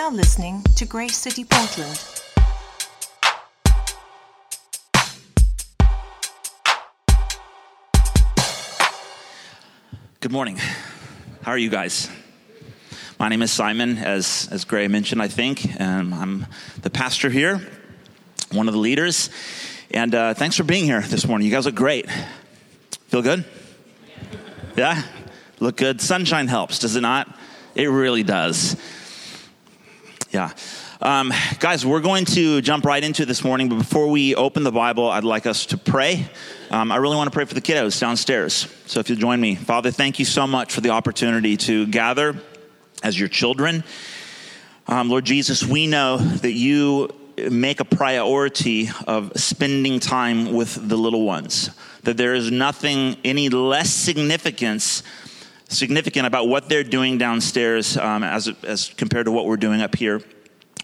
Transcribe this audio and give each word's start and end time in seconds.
now 0.00 0.08
listening 0.08 0.62
to 0.76 0.86
Grace 0.86 1.14
City 1.14 1.44
Portland. 1.44 2.02
Good 10.20 10.32
morning. 10.32 10.56
How 11.42 11.50
are 11.50 11.58
you 11.58 11.68
guys? 11.68 12.08
My 13.18 13.28
name 13.28 13.42
is 13.42 13.52
Simon, 13.52 13.98
as, 13.98 14.48
as 14.50 14.64
Gray 14.64 14.88
mentioned, 14.88 15.20
I 15.20 15.28
think. 15.28 15.78
and 15.78 16.14
I'm 16.14 16.46
the 16.80 16.88
pastor 16.88 17.28
here, 17.28 17.60
one 18.52 18.68
of 18.68 18.72
the 18.72 18.80
leaders. 18.80 19.28
And 19.90 20.14
uh, 20.14 20.32
thanks 20.32 20.56
for 20.56 20.64
being 20.64 20.86
here 20.86 21.02
this 21.02 21.28
morning. 21.28 21.46
You 21.46 21.52
guys 21.52 21.66
look 21.66 21.74
great. 21.74 22.10
Feel 23.08 23.20
good? 23.20 23.44
Yeah? 24.78 25.02
Look 25.58 25.76
good. 25.76 26.00
Sunshine 26.00 26.48
helps, 26.48 26.78
does 26.78 26.96
it 26.96 27.02
not? 27.02 27.38
It 27.74 27.90
really 27.90 28.22
does. 28.22 28.76
Yeah. 30.40 30.52
Um, 31.02 31.34
guys, 31.58 31.84
we're 31.84 32.00
going 32.00 32.24
to 32.24 32.62
jump 32.62 32.86
right 32.86 33.04
into 33.04 33.26
this 33.26 33.44
morning, 33.44 33.68
but 33.68 33.76
before 33.76 34.08
we 34.08 34.34
open 34.34 34.62
the 34.62 34.72
Bible, 34.72 35.10
I'd 35.10 35.22
like 35.22 35.44
us 35.44 35.66
to 35.66 35.76
pray. 35.76 36.30
Um, 36.70 36.90
I 36.90 36.96
really 36.96 37.16
want 37.16 37.26
to 37.26 37.30
pray 37.30 37.44
for 37.44 37.52
the 37.52 37.60
kiddos 37.60 38.00
downstairs. 38.00 38.66
So 38.86 39.00
if 39.00 39.10
you'll 39.10 39.18
join 39.18 39.38
me. 39.38 39.54
Father, 39.54 39.90
thank 39.90 40.18
you 40.18 40.24
so 40.24 40.46
much 40.46 40.72
for 40.72 40.80
the 40.80 40.88
opportunity 40.88 41.58
to 41.58 41.86
gather 41.88 42.40
as 43.02 43.20
your 43.20 43.28
children. 43.28 43.84
Um, 44.86 45.10
Lord 45.10 45.26
Jesus, 45.26 45.62
we 45.62 45.86
know 45.86 46.16
that 46.16 46.52
you 46.52 47.10
make 47.50 47.80
a 47.80 47.84
priority 47.84 48.88
of 49.06 49.32
spending 49.38 50.00
time 50.00 50.54
with 50.54 50.88
the 50.88 50.96
little 50.96 51.26
ones, 51.26 51.68
that 52.04 52.16
there 52.16 52.32
is 52.32 52.50
nothing 52.50 53.18
any 53.26 53.50
less 53.50 53.92
significance 53.92 55.02
significant 55.70 56.26
about 56.26 56.48
what 56.48 56.68
they're 56.68 56.84
doing 56.84 57.16
downstairs 57.16 57.96
um, 57.96 58.22
as, 58.22 58.48
as 58.64 58.88
compared 58.96 59.26
to 59.26 59.32
what 59.32 59.46
we're 59.46 59.56
doing 59.56 59.80
up 59.80 59.94
here. 59.94 60.20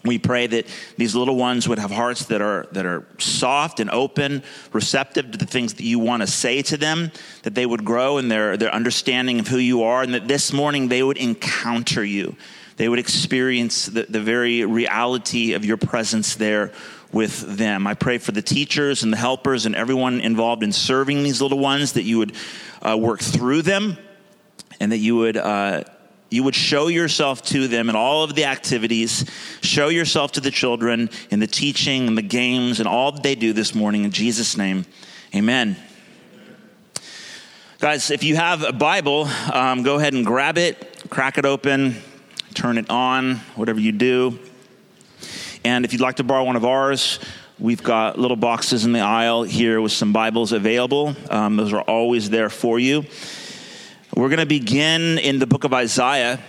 We 0.05 0.19
pray 0.19 0.47
that 0.47 0.67
these 0.97 1.17
little 1.17 1.35
ones 1.35 1.69
would 1.69 1.81
have 1.81 1.91
hearts 1.91 2.27
that 2.27 2.41
are, 2.41 2.69
that 2.73 2.87
are 2.87 3.05
soft 3.19 3.81
and 3.81 3.91
open, 3.91 4.45
receptive 4.73 5.33
to 5.33 5.39
the 5.39 5.47
things 5.47 5.75
that 5.75 5.83
you 5.83 5.99
want 5.99 6.23
to 6.23 6.29
say 6.29 6.63
to 6.63 6.77
them, 6.77 7.11
that 7.43 7.57
they 7.57 7.67
would 7.67 7.85
grow 7.85 8.19
in 8.19 8.29
their, 8.29 8.57
their 8.57 8.73
understanding 8.73 9.41
of 9.41 9.49
who 9.49 9.59
you 9.59 9.83
are, 9.83 10.03
and 10.03 10.15
that 10.15 10.29
this 10.29 10.53
morning 10.53 10.87
they 10.87 11.03
would 11.03 11.17
encounter 11.17 12.05
you. 12.05 12.37
They 12.77 12.89
would 12.89 13.01
experience 13.01 13.87
the, 13.87 14.07
the 14.09 14.21
very 14.21 14.65
reality 14.65 15.55
of 15.55 15.65
your 15.65 15.79
presence 15.79 16.37
there 16.37 16.73
with 17.11 17.57
them. 17.57 17.87
I 17.87 17.95
pray 17.95 18.19
for 18.19 18.33
the 18.33 18.43
teachers 18.43 19.03
and 19.03 19.13
the 19.13 19.17
helpers 19.17 19.67
and 19.67 19.75
everyone 19.75 20.21
involved 20.21 20.63
in 20.63 20.71
serving 20.71 21.23
these 21.23 21.41
little 21.43 21.59
ones 21.59 21.95
that 21.95 22.03
you 22.03 22.19
would 22.19 22.37
uh, 22.83 22.97
work 22.97 23.21
through 23.21 23.63
them 23.63 23.97
and 24.81 24.93
that 24.93 24.99
you 24.99 25.17
would. 25.17 25.37
Uh, 25.37 25.85
you 26.29 26.43
would 26.43 26.57
show 26.57 26.89
yourself 26.89 27.41
to 27.43 27.69
them 27.69 27.89
in 27.89 27.95
all 27.95 28.25
of 28.25 28.35
the 28.35 28.47
activities, 28.47 29.25
show 29.63 29.89
yourself 29.89 30.33
to 30.33 30.41
the 30.41 30.51
children 30.51 31.09
in 31.31 31.39
the 31.39 31.47
teaching 31.47 32.09
and 32.09 32.19
the 32.19 32.23
games 32.23 32.81
and 32.81 32.89
all 32.89 33.13
that 33.13 33.23
they 33.23 33.37
do 33.37 33.53
this 33.53 33.77
morning. 33.77 34.03
In 34.03 34.11
Jesus' 34.11 34.57
name, 34.57 34.87
amen. 35.35 35.77
Guys, 37.79 38.11
if 38.11 38.25
you 38.25 38.35
have 38.37 38.65
a 38.65 38.73
Bible, 38.73 39.29
um, 39.53 39.83
go 39.83 39.97
ahead 39.97 40.15
and 40.15 40.27
grab 40.27 40.59
it, 40.59 41.05
crack 41.11 41.39
it 41.39 41.45
open, 41.45 41.95
turn 42.55 42.79
it 42.79 42.91
on, 42.91 43.37
whatever 43.55 43.79
you 43.79 43.93
do. 43.93 44.39
And 45.63 45.85
if 45.85 45.93
you'd 45.93 46.03
like 46.03 46.17
to 46.17 46.25
borrow 46.25 46.45
one 46.45 46.57
of 46.57 46.65
ours, 46.65 47.19
we've 47.59 47.83
got 47.83 48.19
little 48.19 48.37
boxes 48.37 48.85
in 48.85 48.93
the 48.93 49.01
aisle 49.01 49.43
here 49.43 49.81
with 49.81 49.93
some 49.93 50.13
Bibles 50.13 50.53
available. 50.53 51.15
Um, 51.31 51.57
those 51.57 51.73
are 51.73 51.83
always 51.83 52.31
there 52.31 52.49
for 52.49 52.79
you. 52.79 53.05
We're 54.17 54.31
going 54.31 54.39
to 54.39 54.47
begin 54.47 55.19
in 55.19 55.39
the 55.41 55.47
book 55.47 55.65
of 55.65 55.75
Isaiah. 55.75 56.41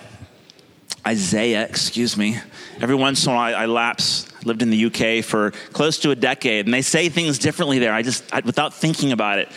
Isaiah, 1.05 1.67
excuse 1.67 2.15
me. 2.15 2.39
Every 2.79 2.95
once 2.95 3.25
in 3.25 3.33
a 3.33 3.35
while, 3.35 3.53
I, 3.53 3.63
I 3.63 3.65
lapse. 3.65 4.31
I 4.37 4.45
lived 4.45 4.61
in 4.61 4.69
the 4.69 4.85
UK 4.85 5.21
for 5.21 5.51
close 5.73 5.99
to 5.99 6.11
a 6.11 6.15
decade, 6.15 6.63
and 6.63 6.73
they 6.73 6.81
say 6.81 7.09
things 7.09 7.37
differently 7.37 7.77
there. 7.77 7.93
I 7.93 8.03
just, 8.03 8.23
I, 8.33 8.39
without 8.39 8.73
thinking 8.73 9.11
about 9.11 9.39
it, 9.39 9.49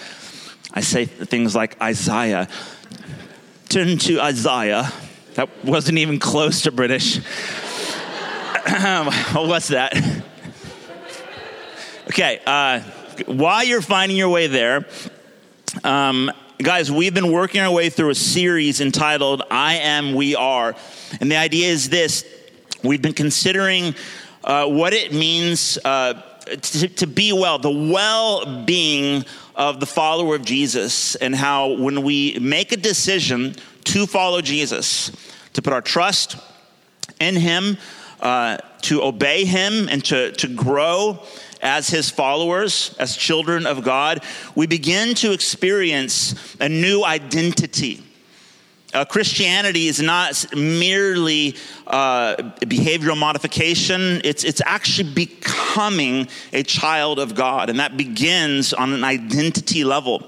I 0.72 0.80
say 0.80 1.04
things 1.04 1.54
like 1.54 1.80
Isaiah. 1.80 2.48
Turn 3.68 3.96
to 3.98 4.20
Isaiah. 4.20 4.92
That 5.34 5.48
wasn't 5.64 5.98
even 5.98 6.18
close 6.18 6.62
to 6.62 6.72
British. 6.72 7.18
What's 9.34 9.68
that? 9.68 10.24
Okay, 12.08 12.40
uh, 12.44 12.80
while 13.26 13.62
you're 13.62 13.80
finding 13.80 14.18
your 14.18 14.30
way 14.30 14.48
there, 14.48 14.84
um, 15.84 16.32
Guys, 16.62 16.92
we've 16.92 17.14
been 17.14 17.32
working 17.32 17.62
our 17.62 17.72
way 17.72 17.88
through 17.88 18.10
a 18.10 18.14
series 18.14 18.82
entitled 18.82 19.40
I 19.50 19.76
Am, 19.76 20.14
We 20.14 20.34
Are. 20.36 20.76
And 21.18 21.32
the 21.32 21.36
idea 21.36 21.68
is 21.68 21.88
this 21.88 22.26
we've 22.84 23.00
been 23.00 23.14
considering 23.14 23.94
uh, 24.44 24.66
what 24.66 24.92
it 24.92 25.10
means 25.10 25.78
uh, 25.86 26.20
to, 26.60 26.88
to 26.88 27.06
be 27.06 27.32
well, 27.32 27.58
the 27.58 27.70
well 27.70 28.64
being 28.64 29.24
of 29.56 29.80
the 29.80 29.86
follower 29.86 30.34
of 30.34 30.44
Jesus, 30.44 31.14
and 31.14 31.34
how 31.34 31.72
when 31.76 32.02
we 32.02 32.38
make 32.38 32.72
a 32.72 32.76
decision 32.76 33.54
to 33.84 34.06
follow 34.06 34.42
Jesus, 34.42 35.12
to 35.54 35.62
put 35.62 35.72
our 35.72 35.80
trust 35.80 36.36
in 37.20 37.36
Him, 37.36 37.78
uh, 38.20 38.58
to 38.82 39.02
obey 39.02 39.46
Him, 39.46 39.88
and 39.88 40.04
to, 40.04 40.32
to 40.32 40.46
grow 40.46 41.24
as 41.60 41.88
his 41.88 42.10
followers, 42.10 42.94
as 42.98 43.16
children 43.16 43.66
of 43.66 43.82
God, 43.82 44.24
we 44.54 44.66
begin 44.66 45.14
to 45.16 45.32
experience 45.32 46.56
a 46.60 46.68
new 46.68 47.04
identity. 47.04 48.02
Uh, 48.92 49.04
Christianity 49.04 49.86
is 49.86 50.00
not 50.00 50.44
merely 50.56 51.54
uh, 51.86 52.34
behavioral 52.62 53.16
modification, 53.16 54.20
it's, 54.24 54.42
it's 54.42 54.60
actually 54.64 55.12
becoming 55.12 56.26
a 56.52 56.64
child 56.64 57.20
of 57.20 57.36
God, 57.36 57.70
and 57.70 57.78
that 57.78 57.96
begins 57.96 58.72
on 58.72 58.92
an 58.92 59.04
identity 59.04 59.84
level. 59.84 60.26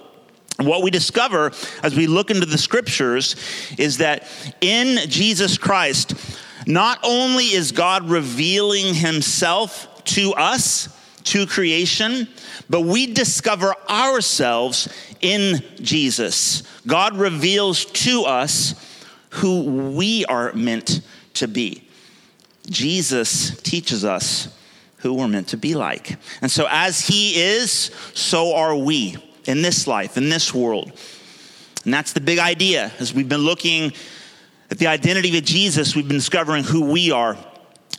What 0.58 0.82
we 0.82 0.90
discover 0.90 1.50
as 1.82 1.96
we 1.96 2.06
look 2.06 2.30
into 2.30 2.46
the 2.46 2.58
scriptures 2.58 3.34
is 3.78 3.98
that 3.98 4.28
in 4.60 5.08
Jesus 5.08 5.58
Christ, 5.58 6.14
not 6.66 7.00
only 7.02 7.46
is 7.46 7.72
God 7.72 8.08
revealing 8.08 8.94
himself 8.94 10.04
to 10.04 10.34
us, 10.34 10.88
to 11.24 11.46
creation, 11.46 12.28
but 12.68 12.82
we 12.82 13.12
discover 13.12 13.74
ourselves 13.88 14.88
in 15.20 15.62
Jesus. 15.76 16.62
God 16.86 17.16
reveals 17.16 17.84
to 17.84 18.24
us 18.24 18.74
who 19.30 19.90
we 19.94 20.24
are 20.26 20.52
meant 20.52 21.00
to 21.34 21.48
be. 21.48 21.88
Jesus 22.68 23.60
teaches 23.62 24.04
us 24.04 24.48
who 24.98 25.14
we're 25.14 25.28
meant 25.28 25.48
to 25.48 25.56
be 25.56 25.74
like. 25.74 26.16
And 26.40 26.50
so, 26.50 26.66
as 26.70 27.06
He 27.06 27.40
is, 27.40 27.90
so 28.14 28.54
are 28.54 28.76
we 28.76 29.16
in 29.46 29.62
this 29.62 29.86
life, 29.86 30.16
in 30.16 30.28
this 30.28 30.54
world. 30.54 30.92
And 31.84 31.92
that's 31.92 32.12
the 32.12 32.20
big 32.20 32.38
idea. 32.38 32.92
As 33.00 33.12
we've 33.12 33.28
been 33.28 33.40
looking 33.40 33.92
at 34.70 34.78
the 34.78 34.86
identity 34.86 35.36
of 35.36 35.44
Jesus, 35.44 35.96
we've 35.96 36.06
been 36.06 36.18
discovering 36.18 36.62
who 36.62 36.92
we 36.92 37.10
are 37.10 37.36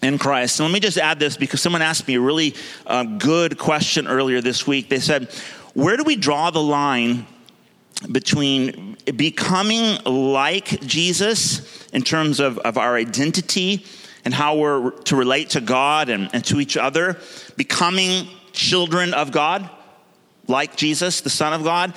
in 0.01 0.17
Christ. 0.17 0.59
And 0.59 0.67
let 0.67 0.73
me 0.73 0.79
just 0.79 0.97
add 0.97 1.19
this 1.19 1.37
because 1.37 1.61
someone 1.61 1.81
asked 1.81 2.07
me 2.07 2.15
a 2.15 2.21
really 2.21 2.55
uh, 2.85 3.03
good 3.03 3.57
question 3.57 4.07
earlier 4.07 4.41
this 4.41 4.67
week. 4.67 4.89
They 4.89 4.99
said, 4.99 5.29
Where 5.73 5.97
do 5.97 6.03
we 6.03 6.15
draw 6.15 6.49
the 6.49 6.61
line 6.61 7.25
between 8.11 8.97
becoming 9.15 9.97
like 10.05 10.81
Jesus 10.81 11.87
in 11.89 12.01
terms 12.01 12.39
of, 12.39 12.57
of 12.59 12.77
our 12.77 12.95
identity 12.95 13.85
and 14.25 14.33
how 14.33 14.57
we're 14.57 14.91
to 14.91 15.15
relate 15.15 15.51
to 15.51 15.61
God 15.61 16.09
and, 16.09 16.29
and 16.33 16.43
to 16.45 16.59
each 16.59 16.77
other, 16.77 17.17
becoming 17.55 18.27
children 18.51 19.13
of 19.13 19.31
God, 19.31 19.69
like 20.47 20.75
Jesus, 20.75 21.21
the 21.21 21.29
Son 21.29 21.53
of 21.53 21.63
God? 21.63 21.93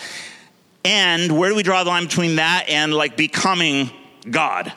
And 0.85 1.37
where 1.37 1.51
do 1.51 1.57
we 1.57 1.65
draw 1.65 1.83
the 1.83 1.91
line 1.91 2.05
between 2.05 2.37
that 2.37 2.67
and 2.69 2.95
like 2.95 3.17
becoming 3.17 3.91
God? 4.31 4.73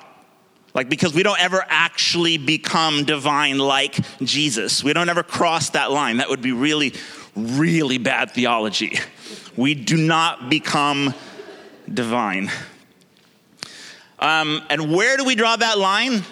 Like, 0.79 0.87
because 0.87 1.13
we 1.13 1.23
don't 1.23 1.41
ever 1.41 1.61
actually 1.67 2.37
become 2.37 3.03
divine 3.03 3.57
like 3.57 3.99
Jesus. 4.21 4.81
We 4.81 4.93
don't 4.93 5.09
ever 5.09 5.23
cross 5.23 5.71
that 5.71 5.91
line. 5.91 6.15
That 6.17 6.29
would 6.29 6.41
be 6.41 6.53
really, 6.53 6.93
really 7.35 7.97
bad 7.97 8.31
theology. 8.31 8.97
We 9.57 9.75
do 9.75 9.97
not 9.97 10.49
become 10.49 11.13
divine. 11.93 12.49
Um, 14.19 14.61
and 14.69 14.95
where 14.95 15.17
do 15.17 15.25
we 15.25 15.35
draw 15.35 15.57
that 15.57 15.77
line? 15.77 16.23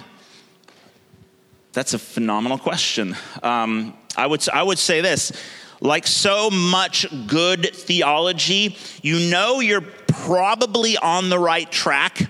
That's 1.74 1.94
a 1.94 2.00
phenomenal 2.00 2.58
question. 2.58 3.18
Um, 3.44 3.98
I, 4.16 4.28
would, 4.28 4.48
I 4.48 4.64
would 4.64 4.80
say 4.80 5.02
this 5.02 5.34
like 5.82 6.08
so 6.08 6.50
much 6.50 7.06
good 7.28 7.76
theology, 7.76 8.78
you 9.02 9.30
know 9.30 9.60
you're 9.60 9.82
probably 10.08 10.96
on 10.96 11.28
the 11.28 11.38
right 11.38 11.70
track 11.70 12.30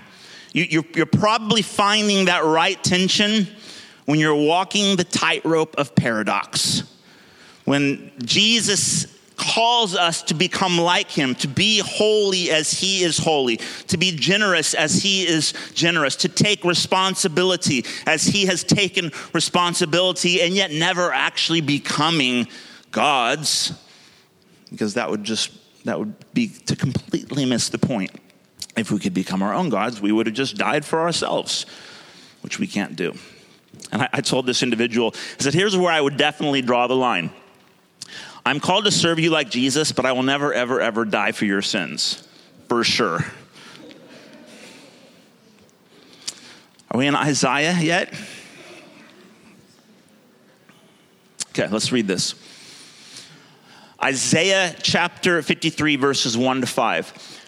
you, 0.52 0.84
are 0.96 1.06
probably 1.06 1.62
finding 1.62 2.26
that 2.26 2.44
right 2.44 2.82
tension 2.82 3.46
when 4.06 4.18
you're 4.18 4.34
walking 4.34 4.96
the 4.96 5.04
tightrope 5.04 5.76
of 5.76 5.94
paradox. 5.94 6.82
When 7.64 8.10
Jesus 8.24 9.18
calls 9.36 9.94
us 9.94 10.22
to 10.22 10.34
become 10.34 10.78
like 10.78 11.10
him, 11.10 11.34
to 11.36 11.46
be 11.46 11.78
holy 11.84 12.50
as 12.50 12.72
he 12.72 13.02
is 13.04 13.18
holy, 13.18 13.58
to 13.86 13.96
be 13.96 14.10
generous 14.10 14.74
as 14.74 15.02
he 15.02 15.26
is 15.26 15.52
generous, 15.74 16.16
to 16.16 16.28
take 16.28 16.64
responsibility 16.64 17.84
as 18.06 18.24
he 18.24 18.46
has 18.46 18.64
taken 18.64 19.12
responsibility, 19.32 20.42
and 20.42 20.54
yet 20.54 20.72
never 20.72 21.12
actually 21.12 21.60
becoming 21.60 22.48
God's, 22.90 23.72
because 24.70 24.94
that 24.94 25.10
would 25.10 25.22
just 25.22 25.52
that 25.84 25.98
would 25.98 26.14
be 26.34 26.48
to 26.48 26.74
completely 26.74 27.44
miss 27.44 27.68
the 27.68 27.78
point. 27.78 28.10
If 28.78 28.90
we 28.90 28.98
could 28.98 29.14
become 29.14 29.42
our 29.42 29.52
own 29.52 29.68
gods, 29.68 30.00
we 30.00 30.12
would 30.12 30.26
have 30.26 30.36
just 30.36 30.56
died 30.56 30.84
for 30.84 31.00
ourselves, 31.00 31.66
which 32.42 32.58
we 32.58 32.66
can't 32.66 32.96
do. 32.96 33.14
And 33.92 34.02
I, 34.02 34.08
I 34.14 34.20
told 34.20 34.46
this 34.46 34.62
individual, 34.62 35.14
I 35.14 35.42
said, 35.42 35.54
here's 35.54 35.76
where 35.76 35.92
I 35.92 36.00
would 36.00 36.16
definitely 36.16 36.62
draw 36.62 36.86
the 36.86 36.96
line. 36.96 37.30
I'm 38.46 38.60
called 38.60 38.86
to 38.86 38.90
serve 38.90 39.18
you 39.18 39.30
like 39.30 39.50
Jesus, 39.50 39.92
but 39.92 40.06
I 40.06 40.12
will 40.12 40.22
never, 40.22 40.54
ever, 40.54 40.80
ever 40.80 41.04
die 41.04 41.32
for 41.32 41.44
your 41.44 41.60
sins. 41.60 42.26
For 42.68 42.84
sure. 42.84 43.24
Are 46.90 46.98
we 46.98 47.06
in 47.06 47.14
Isaiah 47.14 47.76
yet? 47.78 48.14
Okay, 51.50 51.68
let's 51.68 51.92
read 51.92 52.06
this. 52.06 52.34
Isaiah 54.02 54.74
chapter 54.80 55.42
53, 55.42 55.96
verses 55.96 56.36
1 56.36 56.60
to 56.60 56.66
5. 56.66 57.47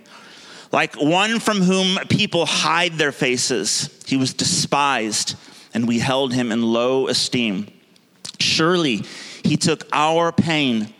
Like 0.71 0.95
one 0.95 1.39
from 1.39 1.61
whom 1.61 1.97
people 2.07 2.45
hide 2.45 2.93
their 2.93 3.11
faces, 3.11 3.89
he 4.07 4.15
was 4.15 4.33
despised, 4.33 5.35
and 5.73 5.87
we 5.87 5.99
held 5.99 6.33
him 6.33 6.51
in 6.51 6.63
low 6.63 7.07
esteem. 7.07 7.67
Surely 8.39 9.03
he 9.43 9.57
took 9.57 9.87
our 9.91 10.31
pain 10.31 10.93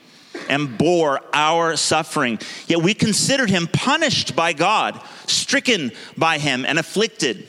and 0.50 0.78
bore 0.78 1.22
our 1.34 1.78
suffering. 1.78 2.40
Yet 2.68 2.82
we 2.82 2.94
considered 2.94 3.50
him 3.50 3.68
punished 3.68 4.36
by 4.36 4.54
God, 4.54 5.00
stricken 5.28 5.92
by 6.18 6.38
him, 6.38 6.66
and 6.66 6.78
afflicted. 6.78 7.48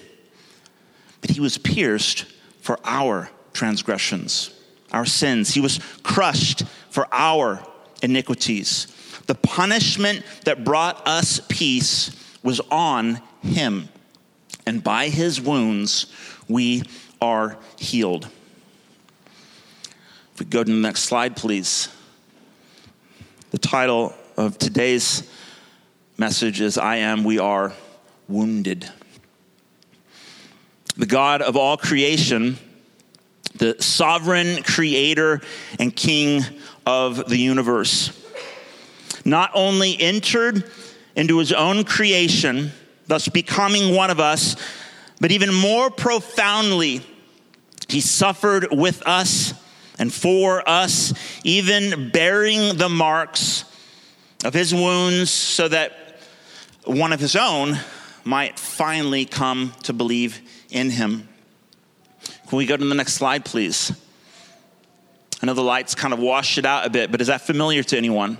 But 1.20 1.30
he 1.30 1.40
was 1.40 1.58
pierced 1.58 2.26
for 2.60 2.78
our 2.84 3.30
transgressions, 3.52 4.50
our 4.92 5.06
sins. 5.06 5.54
He 5.54 5.60
was 5.60 5.80
crushed 6.02 6.64
for 6.90 7.08
our 7.12 7.64
iniquities. 8.02 8.86
The 9.26 9.34
punishment 9.34 10.24
that 10.44 10.64
brought 10.64 11.06
us 11.06 11.40
peace 11.48 12.10
was 12.42 12.60
on 12.70 13.20
him, 13.42 13.88
and 14.66 14.82
by 14.82 15.08
his 15.08 15.40
wounds 15.40 16.06
we 16.48 16.82
are 17.20 17.56
healed. 17.78 18.28
If 20.34 20.40
we 20.40 20.46
go 20.46 20.64
to 20.64 20.70
the 20.70 20.76
next 20.76 21.02
slide, 21.02 21.36
please. 21.36 21.88
The 23.50 23.58
title 23.58 24.14
of 24.36 24.58
today's 24.58 25.30
message 26.16 26.60
is 26.60 26.78
I 26.78 26.96
Am, 26.96 27.22
We 27.22 27.38
Are 27.38 27.72
Wounded. 28.28 28.88
The 30.96 31.06
God 31.06 31.42
of 31.42 31.56
all 31.56 31.76
creation, 31.76 32.58
the 33.54 33.76
sovereign 33.80 34.62
creator 34.62 35.40
and 35.78 35.94
king 35.94 36.42
of 36.86 37.28
the 37.28 37.36
universe, 37.36 38.18
not 39.24 39.50
only 39.54 40.00
entered 40.00 40.64
into 41.16 41.38
his 41.38 41.52
own 41.52 41.84
creation, 41.84 42.72
thus 43.06 43.28
becoming 43.28 43.94
one 43.94 44.10
of 44.10 44.20
us, 44.20 44.56
but 45.20 45.30
even 45.30 45.52
more 45.54 45.90
profoundly, 45.90 47.02
he 47.88 48.00
suffered 48.00 48.68
with 48.72 49.02
us 49.06 49.54
and 49.98 50.12
for 50.12 50.68
us, 50.68 51.12
even 51.44 52.10
bearing 52.10 52.76
the 52.76 52.88
marks 52.88 53.64
of 54.44 54.54
his 54.54 54.74
wounds, 54.74 55.30
so 55.30 55.68
that 55.68 56.18
one 56.84 57.12
of 57.12 57.20
his 57.20 57.36
own 57.36 57.78
might 58.24 58.58
finally 58.58 59.24
come 59.24 59.72
to 59.82 59.92
believe 59.92 60.40
in 60.70 60.90
him. 60.90 61.28
Can 62.48 62.58
we 62.58 62.66
go 62.66 62.76
to 62.76 62.84
the 62.84 62.94
next 62.94 63.14
slide, 63.14 63.44
please? 63.44 63.92
I 65.42 65.46
know 65.46 65.54
the 65.54 65.62
lights 65.62 65.94
kind 65.94 66.14
of 66.14 66.20
washed 66.20 66.58
it 66.58 66.64
out 66.64 66.86
a 66.86 66.90
bit, 66.90 67.10
but 67.10 67.20
is 67.20 67.26
that 67.26 67.42
familiar 67.42 67.82
to 67.82 67.96
anyone? 67.96 68.38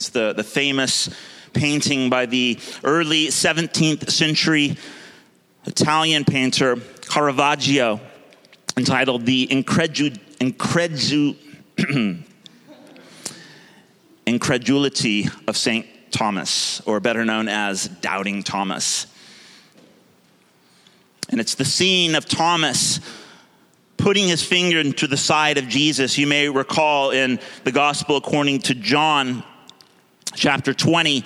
It's 0.00 0.08
the, 0.08 0.32
the 0.32 0.42
famous 0.42 1.10
painting 1.52 2.08
by 2.08 2.24
the 2.24 2.58
early 2.84 3.26
17th 3.26 4.10
century 4.10 4.78
Italian 5.66 6.24
painter 6.24 6.76
Caravaggio 7.02 8.00
entitled 8.78 9.26
The 9.26 9.46
Incredu- 9.48 10.18
Incredu- 10.38 11.36
Incredulity 14.26 15.28
of 15.46 15.54
St. 15.54 15.86
Thomas, 16.10 16.80
or 16.86 16.98
better 17.00 17.26
known 17.26 17.48
as 17.48 17.86
Doubting 17.86 18.42
Thomas. 18.42 19.06
And 21.28 21.42
it's 21.42 21.56
the 21.56 21.66
scene 21.66 22.14
of 22.14 22.24
Thomas 22.24 23.00
putting 23.98 24.28
his 24.28 24.42
finger 24.42 24.80
into 24.80 25.06
the 25.06 25.18
side 25.18 25.58
of 25.58 25.68
Jesus. 25.68 26.16
You 26.16 26.26
may 26.26 26.48
recall 26.48 27.10
in 27.10 27.38
the 27.64 27.72
Gospel 27.72 28.16
according 28.16 28.60
to 28.60 28.74
John, 28.74 29.44
chapter 30.34 30.72
20, 30.72 31.24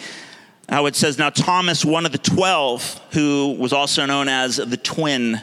how 0.68 0.86
it 0.86 0.96
says, 0.96 1.18
Now 1.18 1.30
Thomas, 1.30 1.84
one 1.84 2.06
of 2.06 2.12
the 2.12 2.18
twelve, 2.18 3.00
who 3.12 3.56
was 3.58 3.72
also 3.72 4.06
known 4.06 4.28
as 4.28 4.56
the 4.56 4.76
twin, 4.76 5.40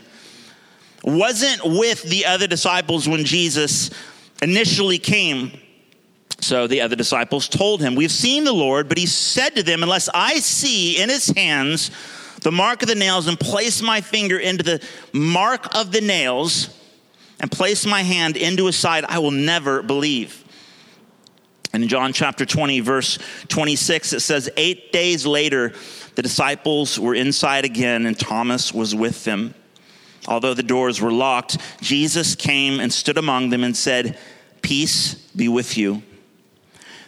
wasn't 1.03 1.61
with 1.63 2.03
the 2.03 2.25
other 2.25 2.47
disciples 2.47 3.07
when 3.07 3.25
Jesus 3.25 3.89
initially 4.41 4.97
came. 4.97 5.51
So 6.39 6.65
the 6.65 6.81
other 6.81 6.95
disciples 6.95 7.47
told 7.47 7.81
him, 7.81 7.95
We've 7.95 8.11
seen 8.11 8.43
the 8.43 8.53
Lord, 8.53 8.89
but 8.89 8.97
he 8.97 9.05
said 9.05 9.55
to 9.55 9.63
them, 9.63 9.83
Unless 9.83 10.09
I 10.13 10.39
see 10.39 11.01
in 11.01 11.09
his 11.09 11.27
hands 11.27 11.91
the 12.41 12.51
mark 12.51 12.81
of 12.81 12.87
the 12.87 12.95
nails 12.95 13.27
and 13.27 13.39
place 13.39 13.81
my 13.81 14.01
finger 14.01 14.39
into 14.39 14.63
the 14.63 14.83
mark 15.13 15.75
of 15.75 15.91
the 15.91 16.01
nails 16.01 16.75
and 17.39 17.51
place 17.51 17.85
my 17.85 18.01
hand 18.01 18.37
into 18.37 18.65
his 18.65 18.75
side, 18.75 19.05
I 19.07 19.19
will 19.19 19.31
never 19.31 19.83
believe. 19.83 20.43
And 21.73 21.83
in 21.83 21.89
John 21.89 22.11
chapter 22.11 22.45
20, 22.45 22.81
verse 22.81 23.17
26, 23.47 24.13
it 24.13 24.19
says, 24.19 24.49
Eight 24.57 24.91
days 24.91 25.25
later, 25.25 25.73
the 26.15 26.21
disciples 26.21 26.99
were 26.99 27.15
inside 27.15 27.63
again, 27.63 28.05
and 28.05 28.19
Thomas 28.19 28.73
was 28.73 28.93
with 28.93 29.23
them. 29.23 29.53
Although 30.27 30.53
the 30.53 30.63
doors 30.63 31.01
were 31.01 31.11
locked, 31.11 31.57
Jesus 31.81 32.35
came 32.35 32.79
and 32.79 32.91
stood 32.91 33.17
among 33.17 33.49
them 33.49 33.63
and 33.63 33.75
said, 33.75 34.17
Peace 34.61 35.15
be 35.35 35.47
with 35.47 35.77
you. 35.77 36.03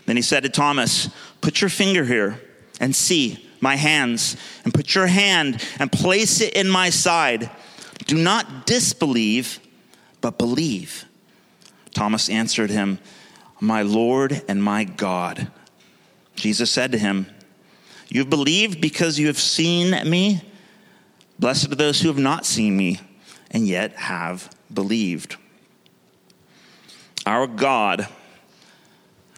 Then 0.06 0.16
he 0.16 0.22
said 0.22 0.44
to 0.44 0.50
Thomas, 0.50 1.10
Put 1.42 1.62
your 1.62 1.70
finger 1.70 2.06
here 2.06 2.42
and 2.80 2.96
see 2.96 3.50
my 3.62 3.76
hands, 3.76 4.36
and 4.66 4.74
put 4.74 4.94
your 4.94 5.08
hand 5.08 5.66
and 5.80 5.92
place 5.92 6.42
it 6.42 6.54
in 6.54 6.70
my 6.70 6.90
side. 6.90 7.50
Do 8.06 8.18
not 8.18 8.66
disbelieve, 8.66 9.60
but 10.20 10.38
believe. 10.38 11.06
Thomas 11.94 12.30
answered 12.30 12.70
him, 12.70 13.00
my 13.64 13.82
Lord 13.82 14.42
and 14.50 14.62
my 14.62 14.84
God. 14.84 15.50
Jesus 16.36 16.70
said 16.70 16.92
to 16.92 16.98
him, 16.98 17.28
You 18.10 18.20
have 18.20 18.30
believed 18.30 18.82
because 18.82 19.18
you 19.18 19.28
have 19.28 19.40
seen 19.40 19.92
me? 20.10 20.42
Blessed 21.40 21.72
are 21.72 21.76
those 21.76 22.02
who 22.02 22.10
have 22.10 22.18
not 22.18 22.46
seen 22.46 22.76
me 22.76 23.00
and 23.52 23.66
yet 23.66 23.96
have 23.96 24.54
believed. 24.74 25.38
Our 27.26 27.48
God, 27.48 28.08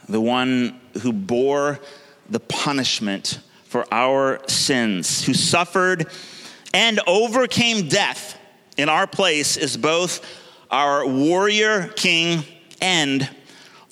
the 0.10 0.22
one 0.22 0.80
who 1.04 1.14
bore 1.14 1.80
the 2.28 2.40
punishment 2.40 3.40
for 3.66 3.86
our 3.92 4.42
sins, 4.48 5.24
who 5.24 5.36
suffered 5.36 6.08
and 6.74 7.00
overcame 7.06 7.90
death 7.90 8.40
in 8.76 8.90
our 8.90 9.06
place, 9.06 9.56
is 9.56 9.78
both 9.78 10.26
our 10.72 11.06
warrior 11.06 11.90
king 11.90 12.44
and 12.82 13.30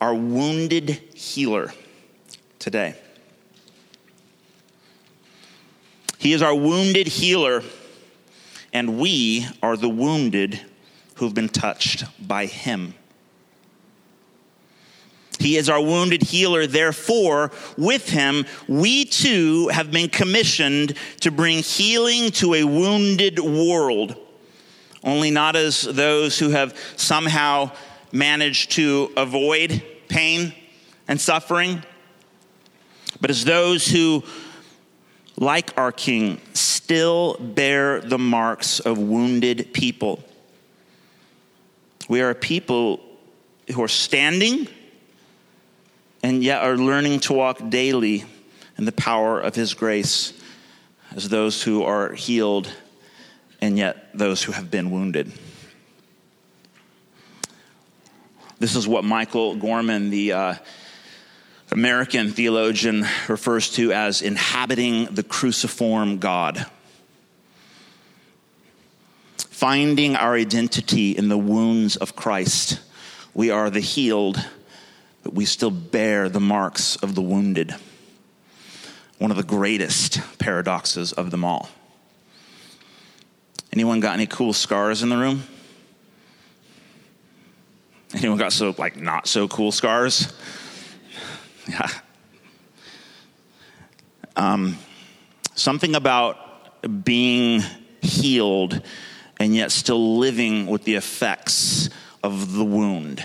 our 0.04 0.14
wounded 0.14 0.90
healer 1.16 1.74
today. 2.60 2.94
He 6.18 6.34
is 6.34 6.42
our 6.42 6.54
wounded 6.54 7.08
healer, 7.08 7.64
and 8.74 9.00
we 9.00 9.48
are 9.62 9.78
the 9.78 9.88
wounded 9.88 10.60
who've 11.16 11.34
been 11.34 11.48
touched 11.48 12.04
by 12.20 12.48
him. 12.48 12.96
He 15.40 15.56
is 15.56 15.70
our 15.70 15.82
wounded 15.82 16.22
healer. 16.22 16.68
Therefore, 16.68 17.52
with 17.78 18.10
him, 18.10 18.46
we 18.68 19.06
too 19.06 19.70
have 19.70 19.90
been 19.90 20.10
commissioned 20.10 20.98
to 21.22 21.32
bring 21.32 21.60
healing 21.60 22.30
to 22.32 22.56
a 22.56 22.66
wounded 22.66 23.40
world. 23.40 24.18
Only 25.02 25.32
not 25.32 25.56
as 25.56 25.84
those 25.84 26.38
who 26.38 26.50
have 26.50 26.78
somehow 26.98 27.72
managed 28.12 28.72
to 28.72 29.10
avoid 29.16 29.82
pain 30.08 30.54
and 31.08 31.20
suffering, 31.20 31.84
but 33.22 33.30
as 33.30 33.46
those 33.46 33.88
who, 33.88 34.24
like 35.38 35.78
our 35.78 35.92
King, 35.92 36.40
still 36.54 37.36
bear 37.40 38.02
the 38.02 38.18
marks 38.18 38.80
of 38.80 38.98
wounded 38.98 39.74
people. 39.74 40.24
We 42.10 42.22
are 42.22 42.32
a 42.32 42.36
people 42.36 43.00
who 43.74 43.82
are 43.82 43.88
standing 43.88 44.68
and 46.22 46.44
yet 46.44 46.64
are 46.64 46.78
learning 46.78 47.22
to 47.22 47.34
walk 47.34 47.70
daily 47.70 48.26
in 48.78 48.86
the 48.86 48.92
power 48.92 49.40
of 49.40 49.56
His 49.56 49.74
grace 49.74 50.34
as 51.16 51.30
those 51.30 51.64
who 51.64 51.84
are 51.84 52.14
healed 52.14 52.72
and 53.62 53.78
yet 53.78 54.10
those 54.14 54.44
who 54.44 54.52
have 54.52 54.70
been 54.70 54.92
wounded. 54.92 55.32
This 58.63 58.77
is 58.77 58.88
what 58.88 59.03
Michael 59.03 59.58
Gorman, 59.58 60.10
the 60.10 60.32
uh, 60.32 60.55
American 61.70 62.32
theologian, 62.32 63.05
refers 63.27 63.70
to 63.72 63.91
as 63.91 64.22
inhabiting 64.22 65.13
the 65.13 65.22
cruciform 65.22 66.20
God. 66.20 66.65
Finding 69.36 70.15
our 70.15 70.36
identity 70.36 71.12
in 71.12 71.27
the 71.27 71.38
wounds 71.38 71.98
of 71.98 72.15
Christ. 72.15 72.79
We 73.34 73.50
are 73.50 73.70
the 73.70 73.82
healed, 73.82 74.41
but 75.24 75.34
we 75.34 75.43
still 75.43 75.70
bear 75.70 76.29
the 76.29 76.39
marks 76.39 76.96
of 76.96 77.15
the 77.15 77.22
wounded. 77.22 77.75
One 79.17 79.29
of 79.29 79.36
the 79.36 79.43
greatest 79.43 80.22
paradoxes 80.39 81.12
of 81.12 81.32
them 81.32 81.43
all. 81.43 81.67
Anyone 83.74 84.00
got 84.00 84.13
any 84.13 84.25
cool 84.25 84.53
scars 84.53 85.03
in 85.03 85.10
the 85.10 85.17
room? 85.17 85.43
Anyone 88.13 88.38
got 88.38 88.53
so 88.53 88.75
like 88.77 88.96
not 88.96 89.27
so 89.27 89.48
cool 89.48 89.72
scars? 89.72 90.32
Yeah. 91.67 91.88
Um, 94.36 94.77
something 95.55 95.96
about 95.96 97.03
being 97.05 97.62
healed 98.01 98.82
and 99.39 99.55
yet 99.55 99.72
still 99.72 100.17
living 100.17 100.67
with 100.67 100.84
the 100.84 100.96
effects 100.96 101.89
of 102.24 102.53
the 102.53 102.63
wound, 102.63 103.24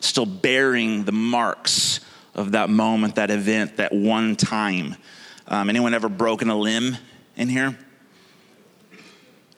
still 0.00 0.26
bearing 0.26 1.04
the 1.04 1.12
marks 1.12 2.00
of 2.34 2.52
that 2.52 2.68
moment, 2.70 3.16
that 3.16 3.30
event, 3.30 3.78
that 3.78 3.92
one 3.92 4.36
time. 4.36 4.96
Um, 5.48 5.70
anyone 5.70 5.94
ever 5.94 6.08
broken 6.08 6.50
a 6.50 6.56
limb 6.56 6.96
in 7.36 7.48
here? 7.48 7.76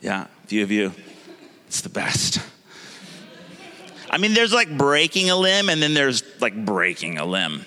Yeah, 0.00 0.26
a 0.44 0.46
few 0.46 0.62
of 0.62 0.70
you. 0.70 0.92
It's 1.66 1.80
the 1.80 1.88
best. 1.88 2.40
I 4.10 4.18
mean, 4.18 4.34
there's 4.34 4.52
like 4.52 4.76
breaking 4.76 5.30
a 5.30 5.36
limb, 5.36 5.68
and 5.68 5.82
then 5.82 5.94
there's 5.94 6.22
like 6.40 6.64
breaking 6.64 7.18
a 7.18 7.24
limb. 7.24 7.64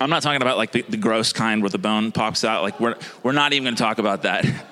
I'm 0.00 0.10
not 0.10 0.22
talking 0.22 0.42
about 0.42 0.56
like 0.56 0.72
the, 0.72 0.82
the 0.82 0.96
gross 0.96 1.32
kind 1.32 1.62
where 1.62 1.70
the 1.70 1.78
bone 1.78 2.12
pops 2.12 2.44
out. 2.44 2.62
Like, 2.62 2.80
we're, 2.80 2.96
we're 3.22 3.32
not 3.32 3.52
even 3.52 3.74
to 3.74 3.82
talk 3.82 3.98
about 3.98 4.22
that. 4.22 4.44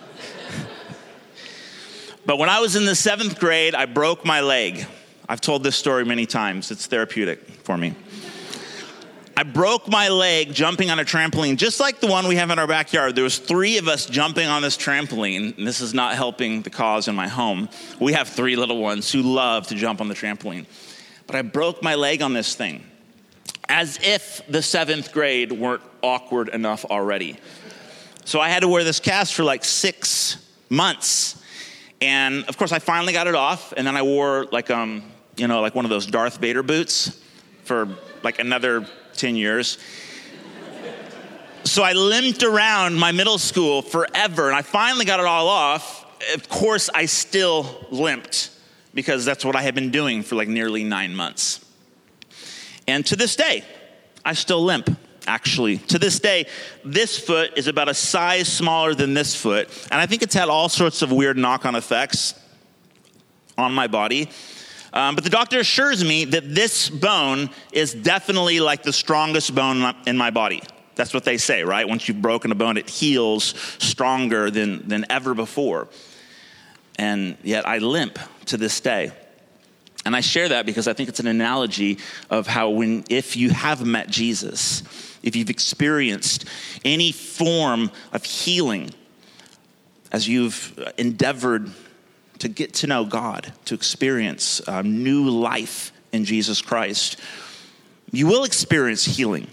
but 2.27 2.39
when 2.39 2.49
I 2.49 2.61
was 2.61 2.77
in 2.77 2.85
the 2.85 2.97
seventh 2.97 3.39
grade, 3.39 3.75
I 3.75 3.87
broke 3.87 4.25
my 4.25 4.41
leg. 4.41 4.87
I've 5.29 5.41
told 5.41 5.63
this 5.63 5.77
story 5.77 6.05
many 6.05 6.27
times, 6.27 6.73
it's 6.73 6.87
therapeutic 6.87 7.49
for 7.63 7.79
me. 7.79 7.95
I 9.41 9.43
broke 9.43 9.89
my 9.89 10.11
leg 10.11 10.53
jumping 10.53 10.91
on 10.91 10.99
a 10.99 11.03
trampoline, 11.03 11.57
just 11.57 11.81
like 11.81 11.99
the 11.99 12.07
one 12.07 12.29
we 12.29 12.37
have 12.37 12.51
in 12.51 12.59
our 12.59 12.67
backyard. 12.67 13.15
There 13.15 13.25
was 13.25 13.39
three 13.39 13.79
of 13.79 13.89
us 13.89 14.05
jumping 14.05 14.47
on 14.47 14.61
this 14.61 14.77
trampoline, 14.77 15.57
and 15.57 15.67
this 15.67 15.81
is 15.81 15.95
not 15.95 16.15
helping 16.15 16.61
the 16.61 16.69
cause 16.69 17.09
in 17.09 17.15
my 17.15 17.27
home. 17.27 17.71
We 17.99 18.13
have 18.13 18.29
three 18.29 18.55
little 18.55 18.77
ones 18.77 19.11
who 19.11 19.23
love 19.23 19.69
to 19.69 19.75
jump 19.77 20.03
on 20.03 20.09
the 20.09 20.15
trampoline. 20.15 20.67
But 21.27 21.37
I 21.37 21.41
broke 21.41 21.83
my 21.83 21.95
leg 21.95 22.21
on 22.21 22.35
this 22.35 22.55
thing, 22.55 22.85
as 23.67 23.99
if 24.03 24.43
the 24.47 24.61
seventh 24.61 25.11
grade 25.11 25.53
weren't 25.53 25.85
awkward 26.03 26.51
enough 26.51 26.85
already. 26.85 27.39
So 28.27 28.41
I 28.41 28.51
had 28.51 28.61
to 28.61 28.69
wear 28.69 28.85
this 28.85 29.01
cast 29.01 29.33
for 29.33 29.43
like 29.43 29.65
six 29.65 30.37
months. 30.69 31.43
And 32.03 32.45
of 32.45 32.59
course, 32.59 32.73
I 32.73 32.79
finally 32.79 33.15
got 33.15 33.27
it 33.27 33.35
off, 33.35 33.73
and 33.75 33.87
then 33.87 33.97
I 33.97 34.03
wore 34.03 34.49
like, 34.53 34.71
um, 34.71 35.03
you 35.39 35.49
know, 35.49 35.63
like 35.63 35.75
one 35.75 35.87
of 35.87 35.91
those 35.91 36.05
Darth 36.05 36.37
Vader 36.37 36.63
boots 36.63 37.19
for 37.65 37.89
like 38.23 38.39
another 38.39 38.87
10 39.15 39.37
years. 39.37 39.79
So 41.65 41.83
I 41.83 41.93
limped 41.93 42.43
around 42.43 42.95
my 42.95 43.13
middle 43.13 43.39
school 43.39 43.83
forever, 43.83 44.49
and 44.49 44.57
I 44.57 44.63
finally 44.63 45.05
got 45.05 45.21
it 45.21 45.27
all 45.27 45.49
off. 45.49 46.07
Of 46.35 46.49
course, 46.49 46.89
I 46.93 47.07
still 47.07 47.87
limped 47.91 48.51
because 48.95 49.25
that's 49.25 49.45
what 49.45 49.57
I 49.57 49.63
had 49.63 49.75
been 49.75 49.91
doing 49.91 50.23
for 50.23 50.35
like 50.37 50.49
nearly 50.49 50.85
nine 50.85 51.15
months. 51.15 51.65
And 52.89 53.07
to 53.07 53.17
this 53.17 53.37
day, 53.37 53.65
I 54.25 54.33
still 54.33 54.63
limp, 54.65 54.91
actually. 55.27 55.79
To 55.79 55.99
this 55.99 56.19
day, 56.19 56.47
this 56.85 57.19
foot 57.19 57.53
is 57.57 57.69
about 57.69 57.89
a 57.89 57.95
size 57.95 58.49
smaller 58.49 58.95
than 58.95 59.15
this 59.15 59.35
foot, 59.35 59.69
and 59.91 60.01
I 60.01 60.07
think 60.07 60.23
it's 60.23 60.35
had 60.35 60.49
all 60.49 60.69
sorts 60.69 61.03
of 61.03 61.13
weird 61.13 61.37
knock 61.39 61.67
on 61.67 61.75
effects 61.75 62.35
on 63.57 63.73
my 63.73 63.87
body. 63.87 64.31
Um, 64.93 65.15
but 65.15 65.25
the 65.25 65.31
doctor 65.31 65.61
assures 65.61 66.05
me 66.05 66.25
that 66.27 66.55
this 66.55 66.91
bone 66.91 67.51
is 67.73 67.95
definitely 67.95 68.61
like 68.61 68.83
the 68.83 68.93
strongest 68.93 69.55
bone 69.55 69.95
in 70.07 70.17
my 70.17 70.31
body. 70.31 70.63
That's 70.97 71.15
what 71.15 71.25
they 71.25 71.39
say, 71.39 71.63
right? 71.63 71.89
Once 71.89 72.09
you've 72.09 72.21
broken 72.21 72.53
a 72.53 72.55
bone, 72.55 72.77
it 72.77 72.91
heals 72.91 73.55
stronger 73.79 74.51
than, 74.51 74.87
than 74.89 75.07
ever 75.09 75.35
before. 75.35 75.89
And 76.97 77.39
yet 77.43 77.67
I 77.67 77.79
limp 77.79 78.19
to 78.47 78.57
this 78.57 78.81
day. 78.81 79.13
And 80.05 80.17
I 80.17 80.21
share 80.21 80.49
that 80.49 80.67
because 80.67 80.89
I 80.89 80.93
think 80.93 81.09
it's 81.09 81.21
an 81.21 81.27
analogy 81.27 81.99
of 82.31 82.47
how, 82.47 82.71
when, 82.71 83.05
if 83.09 83.37
you 83.37 83.51
have 83.51 83.85
met 83.85 84.09
Jesus, 84.09 84.83
if 85.23 85.37
you've 85.37 85.51
experienced 85.51 86.47
any 86.85 87.13
form 87.13 87.91
of 88.13 88.25
healing, 88.25 88.91
as 90.11 90.27
you've 90.27 90.93
endeavored 90.99 91.71
to 92.41 92.49
get 92.49 92.75
to 92.75 92.87
know 92.87 93.05
God, 93.05 93.53
to 93.67 93.75
experience 93.75 94.67
um, 94.69 95.03
new 95.03 95.29
life 95.31 95.93
in 96.13 96.25
Jesus 96.25 96.61
Christ, 96.61 97.19
you 98.11 98.27
will 98.27 98.45
experience 98.45 99.05
healing. 99.05 99.47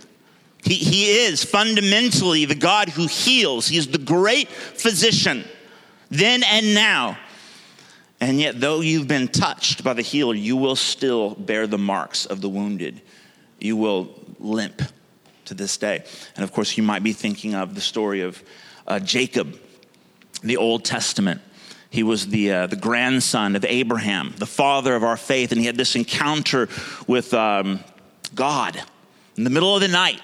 He, 0.63 0.75
he 0.75 1.25
is 1.25 1.43
fundamentally 1.43 2.45
the 2.45 2.55
God 2.55 2.89
who 2.89 3.07
heals. 3.07 3.67
He 3.67 3.77
is 3.77 3.87
the 3.87 3.97
great 3.97 4.47
physician, 4.49 5.45
then 6.09 6.43
and 6.43 6.73
now. 6.73 7.17
And 8.19 8.39
yet, 8.39 8.59
though 8.59 8.81
you've 8.81 9.07
been 9.07 9.27
touched 9.27 9.83
by 9.83 9.93
the 9.93 10.01
healer, 10.01 10.33
you 10.33 10.57
will 10.57 10.75
still 10.75 11.35
bear 11.35 11.67
the 11.67 11.77
marks 11.77 12.25
of 12.25 12.41
the 12.41 12.49
wounded. 12.49 13.01
You 13.59 13.77
will 13.77 14.09
limp 14.39 14.81
to 15.45 15.53
this 15.53 15.77
day. 15.77 16.03
And 16.35 16.43
of 16.43 16.51
course, 16.51 16.77
you 16.77 16.83
might 16.83 17.03
be 17.03 17.13
thinking 17.13 17.53
of 17.53 17.75
the 17.75 17.81
story 17.81 18.21
of 18.21 18.41
uh, 18.87 18.99
Jacob, 18.99 19.59
the 20.41 20.57
Old 20.57 20.83
Testament. 20.83 21.41
He 21.97 22.03
was 22.03 22.27
the, 22.27 22.51
uh, 22.51 22.67
the 22.67 22.75
grandson 22.75 23.55
of 23.55 23.65
Abraham, 23.65 24.35
the 24.37 24.45
father 24.45 24.95
of 24.95 25.03
our 25.03 25.17
faith, 25.17 25.51
and 25.51 25.59
he 25.59 25.65
had 25.65 25.77
this 25.77 25.95
encounter 25.95 26.69
with 27.07 27.33
um, 27.33 27.79
God 28.35 28.79
in 29.35 29.43
the 29.43 29.49
middle 29.49 29.73
of 29.73 29.81
the 29.81 29.87
night. 29.87 30.21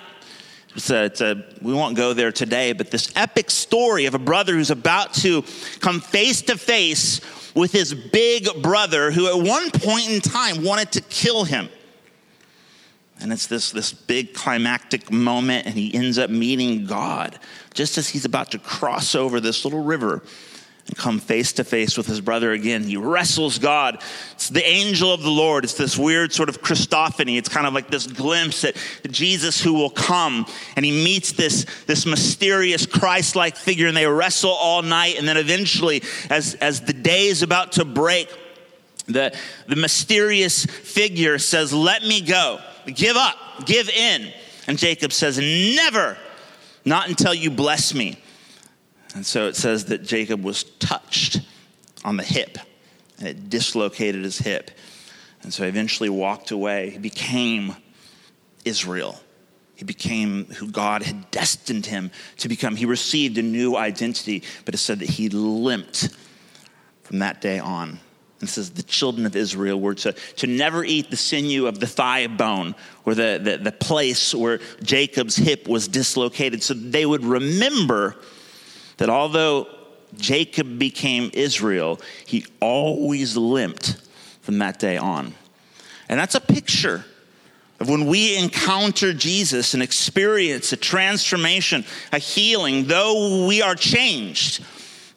It's 0.75 0.91
a, 0.91 1.05
it's 1.05 1.21
a, 1.21 1.43
we 1.63 1.73
won't 1.73 1.97
go 1.97 2.13
there 2.13 2.31
today, 2.31 2.73
but 2.73 2.91
this 2.91 3.11
epic 3.15 3.49
story 3.49 4.05
of 4.05 4.13
a 4.13 4.19
brother 4.19 4.53
who's 4.53 4.69
about 4.69 5.15
to 5.15 5.43
come 5.79 5.99
face 5.99 6.43
to 6.43 6.59
face 6.59 7.21
with 7.55 7.71
his 7.71 7.95
big 7.95 8.47
brother 8.61 9.09
who 9.09 9.27
at 9.27 9.43
one 9.43 9.71
point 9.71 10.11
in 10.11 10.21
time 10.21 10.63
wanted 10.63 10.91
to 10.91 11.01
kill 11.01 11.43
him. 11.43 11.69
And 13.19 13.33
it's 13.33 13.47
this, 13.47 13.71
this 13.71 13.91
big 13.91 14.35
climactic 14.35 15.11
moment, 15.11 15.65
and 15.65 15.73
he 15.73 15.91
ends 15.91 16.19
up 16.19 16.29
meeting 16.29 16.85
God 16.85 17.39
just 17.73 17.97
as 17.97 18.09
he's 18.09 18.25
about 18.25 18.51
to 18.51 18.59
cross 18.59 19.15
over 19.15 19.39
this 19.39 19.65
little 19.65 19.83
river 19.83 20.21
and 20.87 20.97
come 20.97 21.19
face 21.19 21.53
to 21.53 21.63
face 21.63 21.97
with 21.97 22.07
his 22.07 22.19
brother 22.19 22.51
again. 22.51 22.83
He 22.83 22.97
wrestles 22.97 23.57
God. 23.57 24.01
It's 24.33 24.49
the 24.49 24.65
angel 24.67 25.13
of 25.13 25.23
the 25.23 25.29
Lord. 25.29 25.63
It's 25.63 25.75
this 25.75 25.97
weird 25.97 26.33
sort 26.33 26.49
of 26.49 26.61
Christophany. 26.61 27.37
It's 27.37 27.47
kind 27.47 27.65
of 27.65 27.73
like 27.73 27.89
this 27.89 28.05
glimpse 28.05 28.65
at 28.65 28.75
Jesus 29.09 29.61
who 29.61 29.73
will 29.73 29.89
come. 29.89 30.45
And 30.75 30.83
he 30.83 30.91
meets 30.91 31.31
this, 31.31 31.65
this 31.87 32.05
mysterious 32.05 32.85
Christ 32.85 33.35
like 33.35 33.55
figure, 33.55 33.87
and 33.87 33.95
they 33.95 34.05
wrestle 34.05 34.51
all 34.51 34.81
night. 34.81 35.17
And 35.17 35.27
then 35.27 35.37
eventually, 35.37 36.03
as, 36.29 36.55
as 36.55 36.81
the 36.81 36.93
day 36.93 37.27
is 37.27 37.43
about 37.43 37.73
to 37.73 37.85
break, 37.85 38.27
the, 39.07 39.35
the 39.67 39.77
mysterious 39.77 40.65
figure 40.65 41.39
says, 41.39 41.71
Let 41.73 42.03
me 42.03 42.21
go. 42.21 42.59
Give 42.87 43.15
up. 43.15 43.37
Give 43.65 43.89
in. 43.89 44.33
And 44.67 44.77
Jacob 44.77 45.13
says, 45.13 45.37
Never. 45.37 46.17
Not 46.85 47.07
until 47.07 47.33
you 47.33 47.49
bless 47.49 47.93
me. 47.93 48.17
And 49.13 49.25
so 49.25 49.47
it 49.47 49.55
says 49.55 49.85
that 49.85 50.03
Jacob 50.03 50.43
was 50.43 50.63
touched 50.63 51.41
on 52.03 52.17
the 52.17 52.23
hip, 52.23 52.57
and 53.19 53.27
it 53.27 53.49
dislocated 53.49 54.23
his 54.23 54.39
hip. 54.39 54.71
And 55.43 55.53
so 55.53 55.63
he 55.63 55.69
eventually 55.69 56.09
walked 56.09 56.51
away. 56.51 56.89
He 56.89 56.97
became 56.97 57.75
Israel. 58.65 59.19
He 59.75 59.85
became 59.85 60.45
who 60.45 60.69
God 60.69 61.03
had 61.03 61.29
destined 61.31 61.85
him 61.85 62.11
to 62.37 62.47
become. 62.47 62.75
He 62.75 62.85
received 62.85 63.37
a 63.37 63.41
new 63.41 63.75
identity, 63.75 64.43
but 64.65 64.73
it 64.73 64.77
said 64.77 64.99
that 64.99 65.09
he 65.09 65.29
limped 65.29 66.09
from 67.03 67.19
that 67.19 67.41
day 67.41 67.59
on. 67.59 67.99
And 68.39 68.49
says 68.49 68.71
the 68.71 68.83
children 68.83 69.25
of 69.25 69.37
Israel 69.37 69.79
were 69.79 69.95
to, 69.95 70.11
to 70.11 70.47
never 70.47 70.83
eat 70.83 71.09
the 71.09 71.15
sinew 71.15 71.65
of 71.65 71.79
the 71.79 71.87
thigh 71.87 72.27
bone 72.27 72.75
or 73.05 73.15
the, 73.15 73.39
the, 73.41 73.57
the 73.57 73.71
place 73.71 74.35
where 74.35 74.59
Jacob's 74.81 75.37
hip 75.37 75.67
was 75.67 75.87
dislocated. 75.87 76.61
So 76.61 76.73
they 76.73 77.05
would 77.05 77.23
remember 77.23 78.17
that 78.97 79.09
although 79.09 79.67
Jacob 80.17 80.77
became 80.77 81.31
Israel, 81.33 81.99
he 82.25 82.45
always 82.59 83.35
limped 83.35 83.97
from 84.41 84.59
that 84.59 84.79
day 84.79 84.97
on. 84.97 85.33
And 86.09 86.19
that's 86.19 86.35
a 86.35 86.41
picture 86.41 87.05
of 87.79 87.89
when 87.89 88.05
we 88.05 88.37
encounter 88.37 89.13
Jesus 89.13 89.73
and 89.73 89.81
experience 89.81 90.71
a 90.71 90.77
transformation, 90.77 91.85
a 92.11 92.19
healing, 92.19 92.85
though 92.85 93.47
we 93.47 93.61
are 93.61 93.75
changed, 93.75 94.63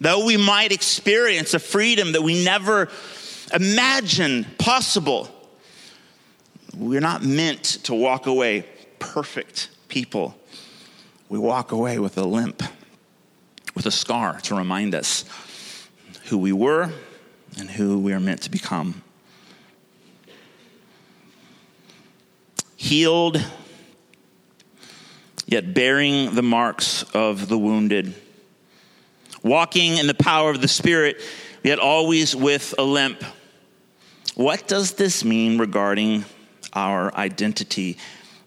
though 0.00 0.24
we 0.24 0.36
might 0.36 0.72
experience 0.72 1.54
a 1.54 1.58
freedom 1.58 2.12
that 2.12 2.22
we 2.22 2.44
never 2.44 2.88
imagined 3.52 4.58
possible, 4.58 5.28
we're 6.76 7.00
not 7.00 7.24
meant 7.24 7.64
to 7.84 7.94
walk 7.94 8.26
away 8.26 8.66
perfect 8.98 9.70
people. 9.88 10.34
We 11.28 11.38
walk 11.38 11.72
away 11.72 11.98
with 11.98 12.18
a 12.18 12.24
limp, 12.24 12.62
with 13.76 13.86
a 13.86 13.92
scar 13.92 14.40
to 14.40 14.56
remind 14.56 14.96
us 14.96 15.24
who 16.24 16.38
we 16.38 16.52
were 16.52 16.90
and 17.58 17.70
who 17.70 18.00
we 18.00 18.12
are 18.12 18.20
meant 18.20 18.42
to 18.42 18.50
become. 18.50 19.02
healed, 22.76 23.44
yet 25.46 25.74
bearing 25.74 26.34
the 26.34 26.42
marks 26.42 27.02
of 27.14 27.48
the 27.48 27.58
wounded, 27.58 28.14
walking 29.42 29.96
in 29.96 30.06
the 30.06 30.14
power 30.14 30.50
of 30.50 30.60
the 30.60 30.68
Spirit, 30.68 31.20
yet 31.64 31.78
always 31.78 32.36
with 32.36 32.74
a 32.78 32.82
limp. 32.82 33.24
What 34.34 34.68
does 34.68 34.92
this 34.94 35.24
mean 35.24 35.58
regarding 35.58 36.24
our 36.72 37.12
identity? 37.14 37.98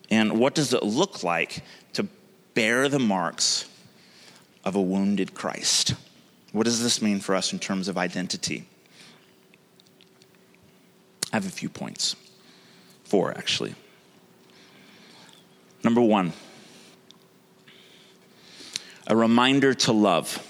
And 0.10 0.40
what 0.40 0.56
does 0.56 0.74
it 0.74 0.84
look 0.84 1.24
like 1.24 1.64
to 1.94 2.08
bear 2.54 2.88
the 2.88 3.00
marks 3.00 3.66
of 4.64 4.76
a 4.76 4.82
wounded 4.82 5.34
Christ? 5.34 5.96
What 6.52 6.64
does 6.64 6.82
this 6.82 7.02
mean 7.02 7.20
for 7.20 7.36
us 7.36 7.54
in 7.54 7.60
terms 7.60 7.88
of 7.88 7.98
identity? 7.98 8.66
I 11.32 11.36
have 11.36 11.46
a 11.46 11.52
few 11.52 11.70
points. 11.70 12.16
Four, 13.04 13.32
actually. 13.38 13.76
Number 15.84 16.02
one, 16.02 16.34
a 19.08 19.16
reminder 19.16 19.74
to 19.74 19.92
love. 19.92 20.46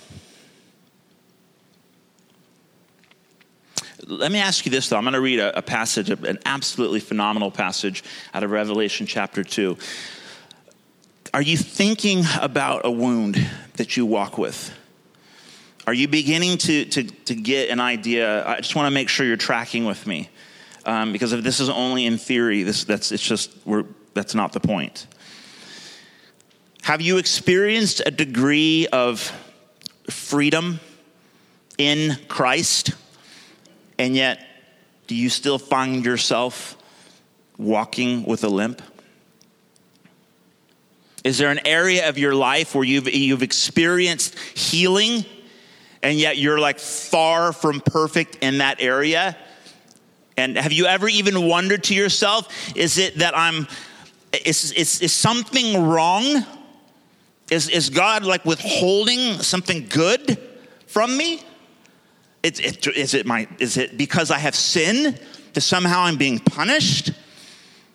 Let 4.06 4.32
me 4.32 4.40
ask 4.40 4.66
you 4.66 4.72
this, 4.72 4.90
though. 4.90 4.98
I'm 4.98 5.04
going 5.04 5.14
to 5.14 5.22
read 5.22 5.40
a, 5.40 5.58
a, 5.58 5.62
passage, 5.62 6.10
an 6.10 6.40
absolutely 6.46 7.00
phenomenal 7.00 7.52
passage 7.52 8.04
out 8.34 8.44
of 8.44 8.50
Revelation 8.50 9.06
chapter 9.06 9.44
2. 9.44 9.78
Are 11.34 11.42
you 11.42 11.58
thinking 11.58 12.24
about 12.42 12.82
a 12.86 12.92
wound 12.92 13.38
that 13.80 13.98
you 13.98 14.06
walk 14.06 14.38
with? 14.38 14.74
Are 15.88 15.94
you 15.94 16.08
beginning 16.08 16.58
to, 16.60 16.86
to, 16.86 17.04
to 17.04 17.34
get 17.34 17.70
an 17.70 17.80
idea? 17.80 18.46
I 18.46 18.58
just 18.58 18.76
want 18.76 18.88
to 18.88 18.92
make 18.92 19.10
sure 19.10 19.26
you're 19.26 19.38
tracking 19.38 19.86
with 19.86 20.06
me. 20.06 20.30
Um, 20.86 21.14
because 21.14 21.34
if 21.34 21.44
this 21.44 21.60
is 21.60 21.70
only 21.70 22.06
in 22.06 22.18
theory, 22.18 22.64
this, 22.64 22.84
that's, 22.84 23.12
it's 23.12 23.24
just, 23.24 23.56
we're, 23.66 23.86
that's 24.14 24.36
not 24.36 24.54
the 24.54 24.60
point. 24.60 25.08
Have 26.84 27.02
you 27.02 27.18
experienced 27.18 28.02
a 28.06 28.12
degree 28.12 28.88
of 28.92 29.32
freedom 30.10 30.80
in 31.78 32.18
Christ? 32.28 32.92
And 33.98 34.16
yet, 34.16 34.46
do 35.08 35.16
you 35.16 35.30
still 35.30 35.58
find 35.58 36.04
yourself 36.04 36.78
walking 37.58 38.26
with 38.26 38.44
a 38.44 38.50
limp? 38.50 38.82
Is 41.24 41.38
there 41.38 41.52
an 41.52 41.66
area 41.66 42.08
of 42.08 42.18
your 42.18 42.34
life 42.34 42.76
where 42.76 42.84
you've, 42.84 43.14
you've 43.14 43.44
experienced 43.44 44.38
healing 44.40 45.26
and 46.02 46.18
yet 46.18 46.38
you're 46.38 46.60
like 46.60 46.80
far 46.80 47.52
from 47.52 47.82
perfect 47.82 48.38
in 48.42 48.60
that 48.60 48.82
area? 48.82 49.38
And 50.38 50.56
have 50.58 50.72
you 50.72 50.86
ever 50.86 51.10
even 51.10 51.48
wondered 51.48 51.84
to 51.86 51.96
yourself, 51.96 52.48
is 52.76 52.98
it 52.98 53.18
that 53.18 53.38
I'm, 53.38 53.68
is, 54.46 54.72
is, 54.72 55.02
is 55.02 55.12
something 55.12 55.86
wrong? 55.86 56.46
Is, 57.52 57.68
is 57.68 57.90
God 57.90 58.24
like 58.24 58.46
withholding 58.46 59.42
something 59.42 59.88
good 59.90 60.38
from 60.88 61.18
me? 61.18 61.42
It, 62.44 62.60
it, 62.62 62.88
is, 62.96 63.14
it 63.14 63.26
my, 63.26 63.50
is 63.60 63.76
it 63.76 63.98
because 63.98 64.32
I 64.32 64.38
have 64.38 64.56
sin 64.56 65.20
that 65.54 65.62
somehow 65.62 66.04
I'm 66.04 66.16
being 66.16 66.40
punished? 66.40 67.12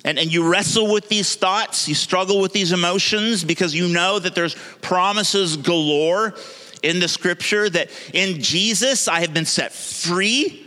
And, 0.04 0.18
and 0.18 0.32
you 0.32 0.46
wrestle 0.46 0.92
with 0.92 1.08
these 1.08 1.34
thoughts, 1.34 1.88
you 1.88 1.94
struggle 1.94 2.40
with 2.40 2.52
these 2.52 2.72
emotions 2.72 3.42
because 3.42 3.74
you 3.74 3.88
know 3.88 4.18
that 4.18 4.34
there's 4.34 4.54
promises 4.82 5.56
galore 5.56 6.34
in 6.82 7.00
the 7.00 7.08
scripture 7.08 7.70
that 7.70 7.90
in 8.12 8.42
Jesus 8.42 9.08
I 9.08 9.20
have 9.20 9.32
been 9.32 9.46
set 9.46 9.72
free 9.72 10.66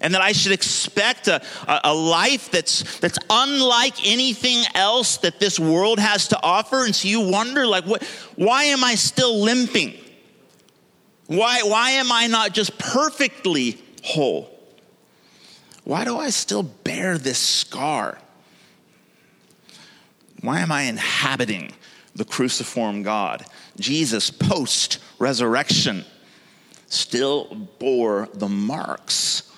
and 0.00 0.12
that 0.12 0.20
I 0.20 0.32
should 0.32 0.52
expect 0.52 1.28
a, 1.28 1.40
a, 1.66 1.94
life 1.94 2.50
that's, 2.50 2.98
that's 2.98 3.18
unlike 3.30 4.06
anything 4.06 4.64
else 4.74 5.18
that 5.18 5.38
this 5.38 5.58
world 5.58 5.98
has 5.98 6.28
to 6.28 6.42
offer. 6.42 6.84
And 6.84 6.94
so 6.94 7.08
you 7.08 7.20
wonder, 7.20 7.66
like, 7.66 7.84
what, 7.84 8.02
why 8.36 8.64
am 8.64 8.84
I 8.84 8.96
still 8.96 9.40
limping? 9.40 9.94
Why, 11.26 11.60
why 11.62 11.92
am 11.92 12.12
I 12.12 12.26
not 12.26 12.52
just 12.52 12.76
perfectly 12.76 13.78
whole? 14.02 14.50
Why 15.84 16.04
do 16.04 16.18
I 16.18 16.30
still 16.30 16.64
bear 16.64 17.16
this 17.16 17.38
scar? 17.38 18.18
Why 20.44 20.60
am 20.60 20.70
I 20.70 20.82
inhabiting 20.82 21.72
the 22.14 22.24
cruciform 22.24 23.02
God? 23.02 23.44
Jesus, 23.80 24.30
post 24.30 24.98
resurrection, 25.18 26.04
still 26.86 27.46
bore 27.78 28.28
the 28.34 28.48
marks 28.48 29.50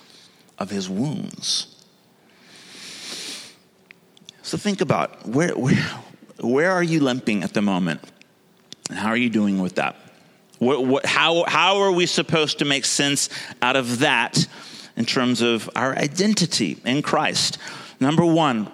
of 0.59 0.71
his 0.71 0.89
wounds. 0.89 1.85
So 4.43 4.57
think 4.57 4.81
about 4.81 5.27
where, 5.27 5.57
where, 5.57 5.85
where 6.41 6.71
are 6.71 6.85
you 6.85 7.01
limping 7.01 7.43
at 7.43 7.53
the 7.53 7.63
moment? 7.63 8.01
And 8.89 8.97
how 8.97 9.09
are 9.09 9.17
you 9.17 9.29
doing 9.29 9.59
with 9.59 9.75
that? 9.75 9.97
What, 10.61 10.87
what, 10.87 11.05
how, 11.05 11.45
how 11.49 11.79
are 11.79 11.91
we 11.91 12.07
supposed 12.07 12.61
to 12.61 12.65
make 12.65 12.85
sense 12.85 13.29
out 13.61 13.75
of 13.75 13.99
that 13.99 14.47
in 14.97 15.05
terms 15.05 15.43
of 15.43 15.69
our 15.75 15.97
identity 15.97 16.79
in 16.85 17.03
Christ? 17.03 17.59
Number 17.99 18.25
one, 18.25 18.71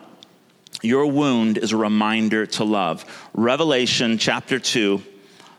your 0.82 1.06
wound 1.06 1.58
is 1.58 1.72
a 1.72 1.76
reminder 1.76 2.46
to 2.46 2.64
love. 2.64 3.04
Revelation 3.34 4.18
chapter 4.18 4.58
2, 4.58 5.02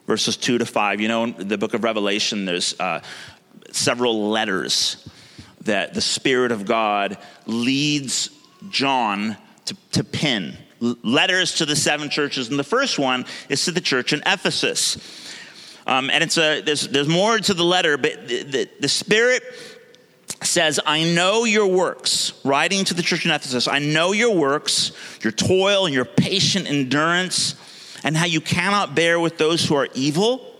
verses 0.05 0.37
2 0.37 0.59
to 0.59 0.65
5. 0.65 1.01
You 1.01 1.07
know, 1.07 1.23
in 1.23 1.47
the 1.47 1.57
book 1.57 1.73
of 1.73 1.83
Revelation, 1.83 2.45
there's 2.45 2.79
uh, 2.79 3.01
several 3.71 4.29
letters 4.29 5.07
that 5.61 5.93
the 5.93 6.01
Spirit 6.01 6.51
of 6.51 6.65
God 6.65 7.17
leads 7.45 8.29
John 8.69 9.37
to, 9.65 9.77
to 9.93 10.03
pen 10.03 10.57
letters 11.03 11.55
to 11.55 11.65
the 11.65 11.75
seven 11.75 12.09
churches. 12.09 12.49
And 12.49 12.59
the 12.59 12.63
first 12.63 12.99
one 12.99 13.25
is 13.49 13.63
to 13.65 13.71
the 13.71 13.81
church 13.81 14.13
in 14.13 14.21
Ephesus. 14.25 14.97
Um, 15.85 16.09
and 16.09 16.23
it's 16.23 16.37
a, 16.37 16.61
there's, 16.61 16.87
there's 16.87 17.07
more 17.07 17.37
to 17.37 17.53
the 17.53 17.63
letter, 17.63 17.97
but 17.97 18.27
the, 18.27 18.43
the, 18.43 18.69
the 18.81 18.89
Spirit 18.89 19.43
says, 20.45 20.79
I 20.85 21.03
know 21.03 21.45
your 21.45 21.67
works, 21.67 22.33
writing 22.43 22.85
to 22.85 22.93
the 22.93 23.01
church 23.01 23.25
in 23.25 23.31
Ephesus, 23.31 23.67
I 23.67 23.79
know 23.79 24.11
your 24.11 24.35
works, 24.35 24.91
your 25.21 25.31
toil 25.31 25.85
and 25.85 25.93
your 25.93 26.05
patient 26.05 26.69
endurance, 26.69 27.55
and 28.03 28.15
how 28.15 28.25
you 28.25 28.41
cannot 28.41 28.95
bear 28.95 29.19
with 29.19 29.37
those 29.37 29.65
who 29.65 29.75
are 29.75 29.87
evil 29.93 30.53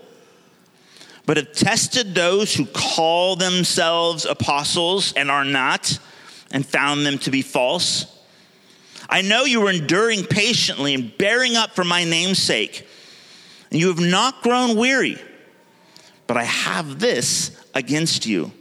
but 1.26 1.36
have 1.36 1.52
tested 1.52 2.14
those 2.14 2.54
who 2.54 2.66
call 2.66 3.36
themselves 3.36 4.26
apostles 4.26 5.12
and 5.14 5.30
are 5.30 5.44
not, 5.44 5.98
and 6.50 6.64
found 6.64 7.04
them 7.06 7.18
to 7.18 7.30
be 7.30 7.42
false. 7.42 8.06
I 9.08 9.22
know 9.22 9.44
you 9.44 9.66
are 9.66 9.70
enduring 9.70 10.24
patiently 10.24 10.94
and 10.94 11.16
bearing 11.16 11.56
up 11.56 11.74
for 11.74 11.84
my 11.84 12.04
name's 12.04 12.38
sake, 12.38 12.86
and 13.70 13.80
you 13.80 13.88
have 13.88 14.00
not 14.00 14.42
grown 14.42 14.76
weary. 14.76 15.18
But 16.26 16.36
I 16.36 16.44
have 16.44 16.98
this 16.98 17.58
against 17.74 18.26
you 18.26 18.52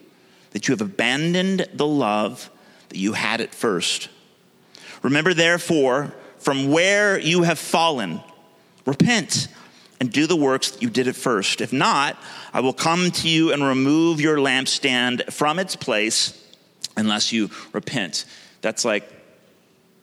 that 0.53 0.67
you 0.67 0.71
have 0.71 0.81
abandoned 0.81 1.67
the 1.73 1.85
love 1.85 2.49
that 2.89 2.97
you 2.97 3.13
had 3.13 3.41
at 3.41 3.53
first. 3.53 4.09
Remember, 5.01 5.33
therefore, 5.33 6.13
from 6.39 6.71
where 6.71 7.19
you 7.19 7.43
have 7.43 7.59
fallen, 7.59 8.21
repent 8.85 9.47
and 9.99 10.11
do 10.11 10.27
the 10.27 10.35
works 10.35 10.71
that 10.71 10.81
you 10.81 10.89
did 10.89 11.07
at 11.07 11.15
first. 11.15 11.61
If 11.61 11.73
not, 11.73 12.17
I 12.53 12.61
will 12.61 12.73
come 12.73 13.11
to 13.11 13.29
you 13.29 13.51
and 13.51 13.63
remove 13.63 14.19
your 14.19 14.37
lampstand 14.37 15.31
from 15.31 15.59
its 15.59 15.75
place 15.75 16.39
unless 16.97 17.31
you 17.31 17.49
repent. 17.71 18.25
That's 18.61 18.85
like 18.85 19.09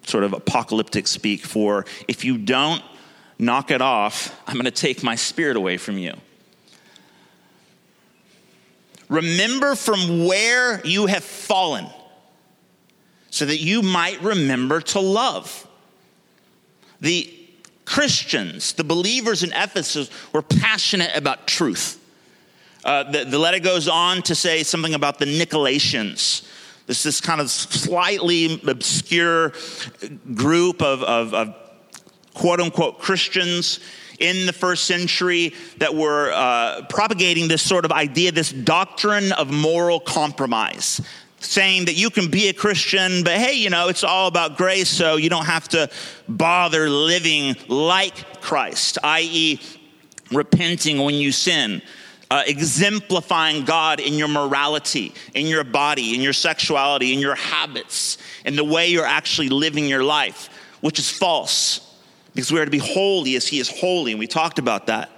sort 0.05 0.25
of 0.25 0.33
apocalyptic 0.33 1.07
speak 1.07 1.43
for 1.43 1.85
if 2.09 2.25
you 2.25 2.39
don't 2.39 2.83
knock 3.39 3.71
it 3.71 3.81
off, 3.81 4.39
I'm 4.47 4.55
going 4.55 4.65
to 4.65 4.71
take 4.71 5.03
my 5.03 5.15
spirit 5.15 5.57
away 5.57 5.77
from 5.77 5.99
you. 5.99 6.15
Remember 9.11 9.75
from 9.75 10.25
where 10.25 10.81
you 10.87 11.07
have 11.07 11.25
fallen 11.25 11.87
so 13.29 13.45
that 13.45 13.59
you 13.59 13.83
might 13.83 14.23
remember 14.23 14.81
to 14.81 15.01
love. 15.01 15.67
The 17.01 17.37
Christians, 17.85 18.73
the 18.75 18.85
believers 18.85 19.43
in 19.43 19.53
Ephesus, 19.53 20.11
were 20.33 20.43
passionate 20.43 21.11
about 21.17 21.49
truth. 21.49 21.99
Uh, 22.85 23.11
the, 23.11 23.25
the, 23.25 23.39
letter 23.39 23.59
goes 23.59 23.89
on 23.89 24.23
to 24.23 24.35
say 24.37 24.63
something 24.63 24.95
about 24.95 25.19
the 25.19 25.27
Nicolaitans. 25.27 26.47
This 26.87 27.03
this 27.03 27.21
kind 27.21 27.41
of 27.41 27.51
slightly 27.51 28.61
obscure 28.67 29.53
group 30.35 30.83
of, 30.83 31.03
of, 31.03 31.35
of 31.35 31.55
quote 32.33 32.61
unquote 32.61 33.01
Christians 33.01 33.81
in 34.21 34.47
the 34.47 34.53
first 34.53 34.85
century 34.85 35.55
that 35.79 35.95
were 35.95 36.31
uh, 36.33 36.83
propagating 36.89 37.49
this 37.49 37.63
sort 37.63 37.85
of 37.85 37.93
idea, 37.93 38.31
this 38.31 38.53
doctrine 38.53 39.33
of 39.33 39.51
moral 39.51 39.99
compromise. 39.99 41.01
Saying 41.43 41.87
that 41.87 41.95
you 41.95 42.11
can 42.11 42.31
be 42.31 42.49
a 42.49 42.53
Christian, 42.53 43.25
but 43.25 43.33
hey, 43.33 43.55
you 43.55 43.71
know, 43.71 43.89
it's 43.89 44.05
all 44.05 44.29
about 44.29 44.59
grace, 44.59 44.91
so 44.91 45.17
you 45.17 45.31
don't 45.31 45.47
have 45.47 45.69
to 45.71 45.89
bother 46.29 46.91
living 46.91 47.57
like 47.67 48.43
Christ, 48.43 48.99
i.e., 49.03 49.59
repenting 50.31 50.99
when 50.99 51.15
you 51.15 51.33
sin 51.33 51.81
uh, 52.31 52.45
exemplifying 52.47 53.65
God 53.65 53.99
in 53.99 54.15
your 54.15 54.29
morality, 54.29 55.13
in 55.35 55.47
your 55.47 55.65
body, 55.65 56.15
in 56.15 56.21
your 56.21 56.33
sexuality, 56.33 57.13
in 57.13 57.19
your 57.19 57.35
habits, 57.35 58.19
in 58.45 58.55
the 58.55 58.65
way 58.65 58.89
you're 58.89 59.05
actually 59.05 59.49
living 59.49 59.87
your 59.87 60.05
life, 60.05 60.49
which 60.81 60.99
is 60.99 61.11
false 61.11 61.90
because 62.35 62.53
we 62.53 62.61
are 62.61 62.65
to 62.65 62.71
be 62.71 62.79
holy 62.79 63.37
as 63.37 63.47
He 63.47 63.59
is 63.59 63.69
holy, 63.69 64.13
and 64.13 64.19
we 64.19 64.27
talked 64.27 64.59
about 64.59 64.87
that. 64.87 65.11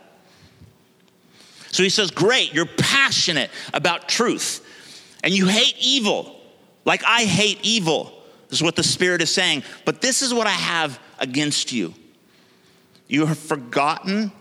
So 1.72 1.82
he 1.82 1.88
says, 1.88 2.10
Great, 2.10 2.52
you're 2.52 2.66
passionate 2.66 3.50
about 3.74 4.08
truth, 4.08 4.64
and 5.24 5.34
you 5.34 5.46
hate 5.46 5.74
evil, 5.80 6.40
like 6.84 7.02
I 7.04 7.24
hate 7.24 7.58
evil, 7.62 8.12
is 8.50 8.62
what 8.62 8.76
the 8.76 8.82
Spirit 8.82 9.22
is 9.22 9.30
saying. 9.30 9.64
But 9.84 10.00
this 10.00 10.22
is 10.22 10.32
what 10.34 10.46
I 10.46 10.50
have 10.50 11.00
against 11.18 11.72
you. 11.72 11.94
You 13.08 13.26
have 13.26 13.38
forgotten 13.38 14.32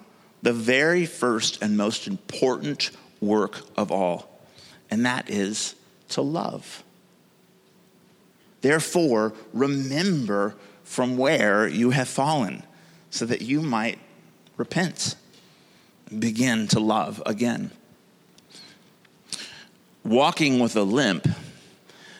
the 0.41 0.53
very 0.53 1.05
first 1.05 1.61
and 1.61 1.77
most 1.77 2.07
important 2.07 2.91
work 3.21 3.61
of 3.77 3.91
all, 3.91 4.41
and 4.89 5.05
that 5.05 5.29
is 5.29 5.75
to 6.09 6.21
love. 6.21 6.83
Therefore, 8.61 9.33
remember 9.53 10.55
from 10.91 11.15
where 11.15 11.69
you 11.69 11.91
have 11.91 12.09
fallen, 12.09 12.61
so 13.11 13.25
that 13.25 13.41
you 13.41 13.61
might 13.61 13.97
repent 14.57 15.15
begin 16.19 16.67
to 16.67 16.81
love 16.81 17.23
again. 17.25 17.71
Walking 20.03 20.59
with 20.59 20.75
a 20.75 20.83
limp 20.83 21.29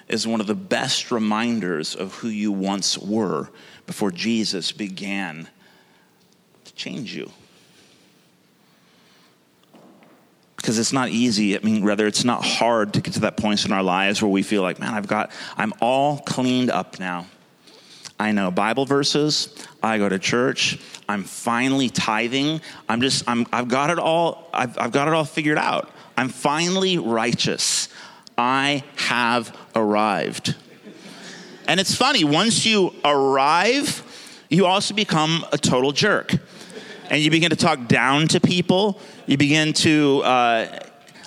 is 0.07 0.25
one 0.25 0.39
of 0.39 0.47
the 0.47 0.55
best 0.55 1.11
reminders 1.11 1.97
of 1.97 2.15
who 2.15 2.29
you 2.29 2.49
once 2.53 2.97
were 2.97 3.49
before 3.85 4.09
Jesus 4.09 4.71
began 4.71 5.49
to 6.63 6.73
change 6.73 7.13
you 7.13 7.29
because 10.55 10.79
it's 10.79 10.93
not 10.93 11.09
easy. 11.09 11.57
I 11.57 11.59
mean, 11.61 11.83
rather, 11.83 12.07
it's 12.07 12.23
not 12.23 12.45
hard 12.45 12.93
to 12.93 13.01
get 13.01 13.15
to 13.15 13.19
that 13.21 13.35
point 13.35 13.65
in 13.65 13.73
our 13.73 13.83
lives 13.83 14.21
where 14.21 14.31
we 14.31 14.43
feel 14.43 14.61
like, 14.61 14.79
man, 14.79 14.93
I've 14.93 15.07
got, 15.07 15.29
I'm 15.57 15.73
all 15.81 16.19
cleaned 16.19 16.69
up 16.69 17.01
now. 17.01 17.25
I 18.21 18.33
know 18.33 18.51
Bible 18.51 18.85
verses. 18.85 19.49
I 19.81 19.97
go 19.97 20.07
to 20.07 20.19
church. 20.19 20.77
I'm 21.09 21.23
finally 21.23 21.89
tithing. 21.89 22.61
I'm 22.87 23.01
just, 23.01 23.27
I'm, 23.27 23.47
I've 23.51 23.67
got 23.67 23.89
it 23.89 23.97
all, 23.97 24.47
I've, 24.53 24.77
I've 24.77 24.91
got 24.91 25.07
it 25.07 25.15
all 25.15 25.25
figured 25.25 25.57
out. 25.57 25.89
I'm 26.15 26.29
finally 26.29 26.99
righteous. 26.99 27.89
I 28.37 28.83
have 28.95 29.57
arrived. 29.75 30.55
And 31.67 31.79
it's 31.79 31.95
funny, 31.95 32.23
once 32.23 32.63
you 32.63 32.93
arrive, 33.03 34.03
you 34.49 34.67
also 34.67 34.93
become 34.93 35.43
a 35.51 35.57
total 35.57 35.91
jerk 35.91 36.31
and 37.09 37.23
you 37.23 37.31
begin 37.31 37.49
to 37.49 37.55
talk 37.55 37.87
down 37.87 38.27
to 38.27 38.39
people. 38.39 38.99
You 39.25 39.37
begin 39.37 39.73
to 39.73 40.21
uh, 40.23 40.79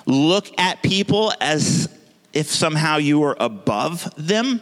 look 0.05 0.47
at 0.57 0.81
people 0.81 1.33
as 1.41 1.89
if 2.31 2.47
somehow 2.47 2.97
you 2.97 3.21
are 3.23 3.35
above 3.37 4.13
them 4.15 4.61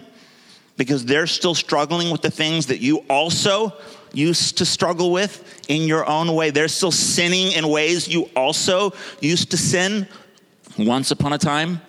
because 0.78 1.06
they're 1.06 1.28
still 1.28 1.56
struggling 1.56 2.10
with 2.12 2.22
the 2.22 2.32
things 2.32 2.68
that 2.68 2.80
you 2.80 3.00
also 3.10 3.74
used 4.14 4.58
to 4.60 4.66
struggle 4.66 5.12
with 5.12 5.64
in 5.68 5.84
your 5.84 6.08
own 6.08 6.34
way. 6.36 6.52
They're 6.52 6.68
still 6.68 6.92
sinning 6.92 7.52
in 7.54 7.68
ways 7.68 8.08
you 8.08 8.30
also 8.36 8.94
used 9.20 9.52
to 9.52 9.58
sin 9.58 10.08
once 10.78 11.12
upon 11.12 11.34
a 11.34 11.38
time. 11.38 11.82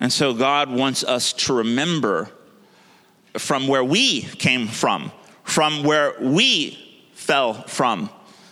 And 0.00 0.12
so 0.12 0.34
God 0.34 0.70
wants 0.70 1.04
us 1.04 1.32
to 1.32 1.54
remember 1.54 2.30
from 3.34 3.68
where 3.68 3.82
we 3.82 4.22
came 4.22 4.66
from, 4.66 5.12
from 5.42 5.82
where 5.82 6.14
we 6.20 6.78
fell 7.14 7.54
from, 7.54 8.10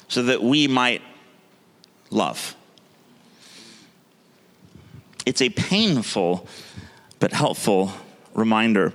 so 0.08 0.22
that 0.24 0.42
we 0.42 0.66
might 0.66 1.02
love. 2.10 2.56
It's 5.26 5.42
a 5.42 5.50
painful 5.50 6.46
but 7.18 7.32
helpful 7.32 7.92
reminder. 8.34 8.92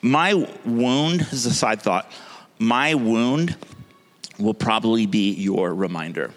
My 0.00 0.34
wound, 0.64 1.22
is 1.32 1.46
a 1.46 1.52
side 1.52 1.82
thought, 1.82 2.10
my 2.58 2.94
wound 2.94 3.56
will 4.38 4.54
probably 4.54 5.06
be 5.06 5.32
your 5.32 5.74
reminder. 5.74 6.32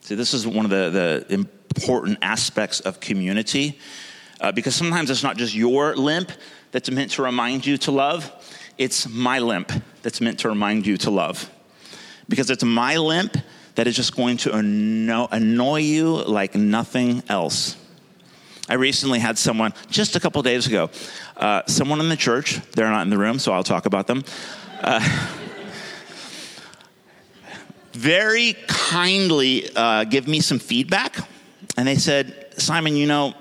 See, 0.00 0.14
this 0.14 0.34
is 0.34 0.46
one 0.46 0.64
of 0.64 0.70
the, 0.70 1.24
the 1.28 1.48
important 1.76 2.18
aspects 2.22 2.80
of 2.80 3.00
community 3.00 3.78
uh, 4.40 4.52
because 4.52 4.74
sometimes 4.74 5.08
it's 5.08 5.22
not 5.22 5.36
just 5.36 5.54
your 5.54 5.94
limp 5.96 6.32
that's 6.72 6.90
meant 6.90 7.12
to 7.12 7.22
remind 7.22 7.64
you 7.64 7.78
to 7.78 7.90
love, 7.90 8.30
it's 8.76 9.08
my 9.08 9.38
limp 9.38 9.70
that's 10.02 10.20
meant 10.20 10.40
to 10.40 10.48
remind 10.48 10.86
you 10.86 10.96
to 10.98 11.10
love. 11.10 11.48
Because 12.28 12.50
it's 12.50 12.64
my 12.64 12.96
limp 12.96 13.36
that 13.74 13.86
is 13.86 13.96
just 13.96 14.16
going 14.16 14.36
to 14.38 14.54
annoy 14.56 15.80
you 15.80 16.16
like 16.24 16.54
nothing 16.54 17.22
else. 17.28 17.76
I 18.68 18.74
recently 18.74 19.18
had 19.18 19.38
someone, 19.38 19.74
just 19.90 20.14
a 20.14 20.20
couple 20.20 20.40
days 20.42 20.66
ago, 20.66 20.90
uh, 21.36 21.62
someone 21.66 22.00
in 22.00 22.08
the 22.08 22.16
church, 22.16 22.60
they're 22.72 22.90
not 22.90 23.02
in 23.02 23.10
the 23.10 23.18
room, 23.18 23.38
so 23.38 23.52
I'll 23.52 23.64
talk 23.64 23.86
about 23.86 24.06
them. 24.06 24.24
Uh, 24.80 25.00
very 27.92 28.54
kindly 28.68 29.68
uh, 29.74 30.04
give 30.04 30.28
me 30.28 30.40
some 30.40 30.58
feedback. 30.58 31.16
And 31.76 31.88
they 31.88 31.96
said, 31.96 32.54
Simon, 32.60 32.96
you 32.96 33.06
know, 33.06 33.34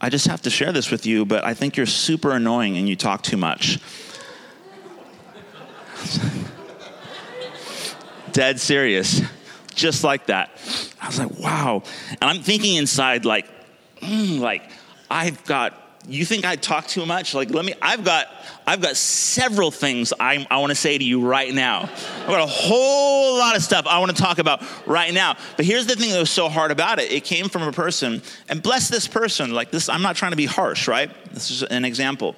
I 0.00 0.10
just 0.10 0.26
have 0.26 0.42
to 0.42 0.50
share 0.50 0.72
this 0.72 0.90
with 0.90 1.06
you, 1.06 1.24
but 1.24 1.44
I 1.44 1.54
think 1.54 1.76
you're 1.76 1.86
super 1.86 2.32
annoying 2.32 2.76
and 2.76 2.88
you 2.88 2.96
talk 2.96 3.22
too 3.22 3.36
much. 3.36 3.78
Dead 8.32 8.58
serious. 8.60 9.22
Just 9.74 10.04
like 10.04 10.26
that. 10.26 10.50
I 11.00 11.06
was 11.06 11.18
like, 11.18 11.38
wow. 11.38 11.82
And 12.10 12.24
I'm 12.24 12.42
thinking 12.42 12.76
inside, 12.76 13.24
like, 13.24 13.46
mm, 14.04 14.40
like, 14.40 14.62
I've 15.10 15.44
got 15.44 15.84
you 16.06 16.24
think 16.24 16.44
I 16.44 16.56
talk 16.56 16.86
too 16.86 17.06
much? 17.06 17.34
Like, 17.34 17.50
let 17.50 17.64
me, 17.64 17.72
I've 17.80 18.04
got, 18.04 18.26
I've 18.66 18.82
got 18.82 18.96
several 18.96 19.70
things 19.70 20.12
I, 20.18 20.46
I 20.50 20.58
want 20.58 20.70
to 20.70 20.74
say 20.74 20.98
to 20.98 21.04
you 21.04 21.26
right 21.26 21.52
now. 21.52 21.88
I've 22.20 22.26
got 22.26 22.42
a 22.42 22.50
whole 22.50 23.38
lot 23.38 23.56
of 23.56 23.62
stuff 23.62 23.86
I 23.86 23.98
want 23.98 24.14
to 24.14 24.22
talk 24.22 24.38
about 24.38 24.62
right 24.86 25.14
now. 25.14 25.36
But 25.56 25.64
here's 25.64 25.86
the 25.86 25.96
thing 25.96 26.12
that 26.12 26.18
was 26.18 26.30
so 26.30 26.48
hard 26.48 26.70
about 26.70 26.98
it. 26.98 27.10
It 27.10 27.24
came 27.24 27.48
from 27.48 27.62
a 27.62 27.72
person, 27.72 28.22
and 28.48 28.62
bless 28.62 28.88
this 28.88 29.08
person, 29.08 29.52
like 29.52 29.70
this, 29.70 29.88
I'm 29.88 30.02
not 30.02 30.16
trying 30.16 30.32
to 30.32 30.36
be 30.36 30.46
harsh, 30.46 30.88
right? 30.88 31.10
This 31.32 31.50
is 31.50 31.62
an 31.62 31.84
example. 31.84 32.36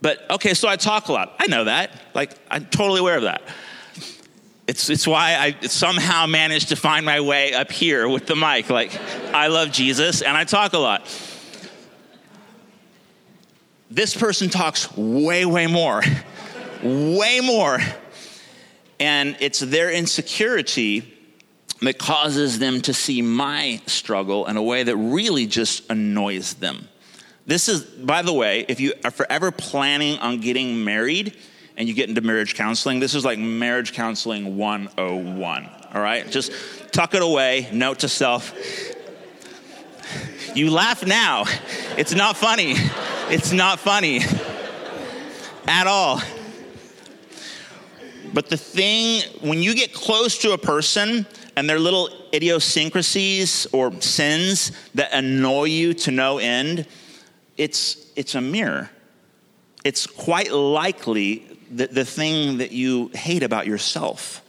But 0.00 0.30
okay, 0.30 0.54
so 0.54 0.68
I 0.68 0.76
talk 0.76 1.08
a 1.08 1.12
lot. 1.12 1.36
I 1.38 1.46
know 1.48 1.64
that. 1.64 1.90
Like, 2.14 2.32
I'm 2.50 2.64
totally 2.64 3.00
aware 3.00 3.16
of 3.16 3.24
that. 3.24 3.42
It's, 4.70 4.88
it's 4.88 5.04
why 5.04 5.34
I 5.34 5.66
somehow 5.66 6.26
managed 6.26 6.68
to 6.68 6.76
find 6.76 7.04
my 7.04 7.22
way 7.22 7.52
up 7.52 7.72
here 7.72 8.08
with 8.08 8.26
the 8.26 8.36
mic. 8.36 8.70
Like, 8.70 8.96
I 9.34 9.48
love 9.48 9.72
Jesus 9.72 10.22
and 10.22 10.36
I 10.36 10.44
talk 10.44 10.74
a 10.74 10.78
lot. 10.78 11.02
This 13.90 14.16
person 14.16 14.48
talks 14.48 14.96
way, 14.96 15.44
way 15.44 15.66
more. 15.66 16.02
way 16.84 17.40
more. 17.40 17.80
And 19.00 19.36
it's 19.40 19.58
their 19.58 19.90
insecurity 19.90 21.18
that 21.82 21.98
causes 21.98 22.60
them 22.60 22.80
to 22.82 22.94
see 22.94 23.22
my 23.22 23.82
struggle 23.86 24.46
in 24.46 24.56
a 24.56 24.62
way 24.62 24.84
that 24.84 24.96
really 24.96 25.48
just 25.48 25.90
annoys 25.90 26.54
them. 26.54 26.86
This 27.44 27.68
is, 27.68 27.82
by 27.82 28.22
the 28.22 28.32
way, 28.32 28.66
if 28.68 28.78
you 28.78 28.92
are 29.04 29.10
forever 29.10 29.50
planning 29.50 30.20
on 30.20 30.40
getting 30.40 30.84
married 30.84 31.36
and 31.80 31.88
you 31.88 31.94
get 31.94 32.10
into 32.10 32.20
marriage 32.20 32.56
counseling, 32.56 33.00
this 33.00 33.14
is 33.14 33.24
like 33.24 33.38
marriage 33.38 33.94
counseling 33.94 34.58
101. 34.58 35.70
All 35.94 36.02
right? 36.02 36.30
Just 36.30 36.52
tuck 36.92 37.14
it 37.14 37.22
away, 37.22 37.70
note 37.72 38.00
to 38.00 38.08
self. 38.08 38.52
You 40.54 40.70
laugh 40.70 41.06
now. 41.06 41.44
It's 41.96 42.14
not 42.14 42.36
funny. 42.36 42.74
It's 43.30 43.52
not 43.52 43.80
funny 43.80 44.20
at 45.66 45.86
all. 45.86 46.20
But 48.34 48.50
the 48.50 48.58
thing, 48.58 49.22
when 49.40 49.62
you 49.62 49.74
get 49.74 49.94
close 49.94 50.36
to 50.42 50.52
a 50.52 50.58
person 50.58 51.26
and 51.56 51.66
their 51.66 51.78
little 51.78 52.10
idiosyncrasies 52.34 53.66
or 53.72 53.90
sins 54.02 54.72
that 54.96 55.14
annoy 55.14 55.64
you 55.64 55.94
to 55.94 56.10
no 56.10 56.36
end, 56.36 56.86
it's, 57.56 58.12
it's 58.16 58.34
a 58.34 58.40
mirror. 58.42 58.90
It's 59.82 60.06
quite 60.06 60.52
likely 60.52 61.49
the, 61.70 61.86
the 61.86 62.04
thing 62.04 62.58
that 62.58 62.72
you 62.72 63.10
hate 63.14 63.42
about 63.42 63.66
yourself. 63.66 64.42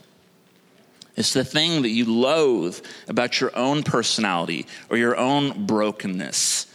It's 1.15 1.33
the 1.33 1.43
thing 1.43 1.83
that 1.83 1.89
you 1.89 2.05
loathe 2.05 2.79
about 3.07 3.39
your 3.39 3.55
own 3.55 3.83
personality 3.83 4.65
or 4.89 4.97
your 4.97 5.15
own 5.15 5.65
brokenness. 5.65 6.67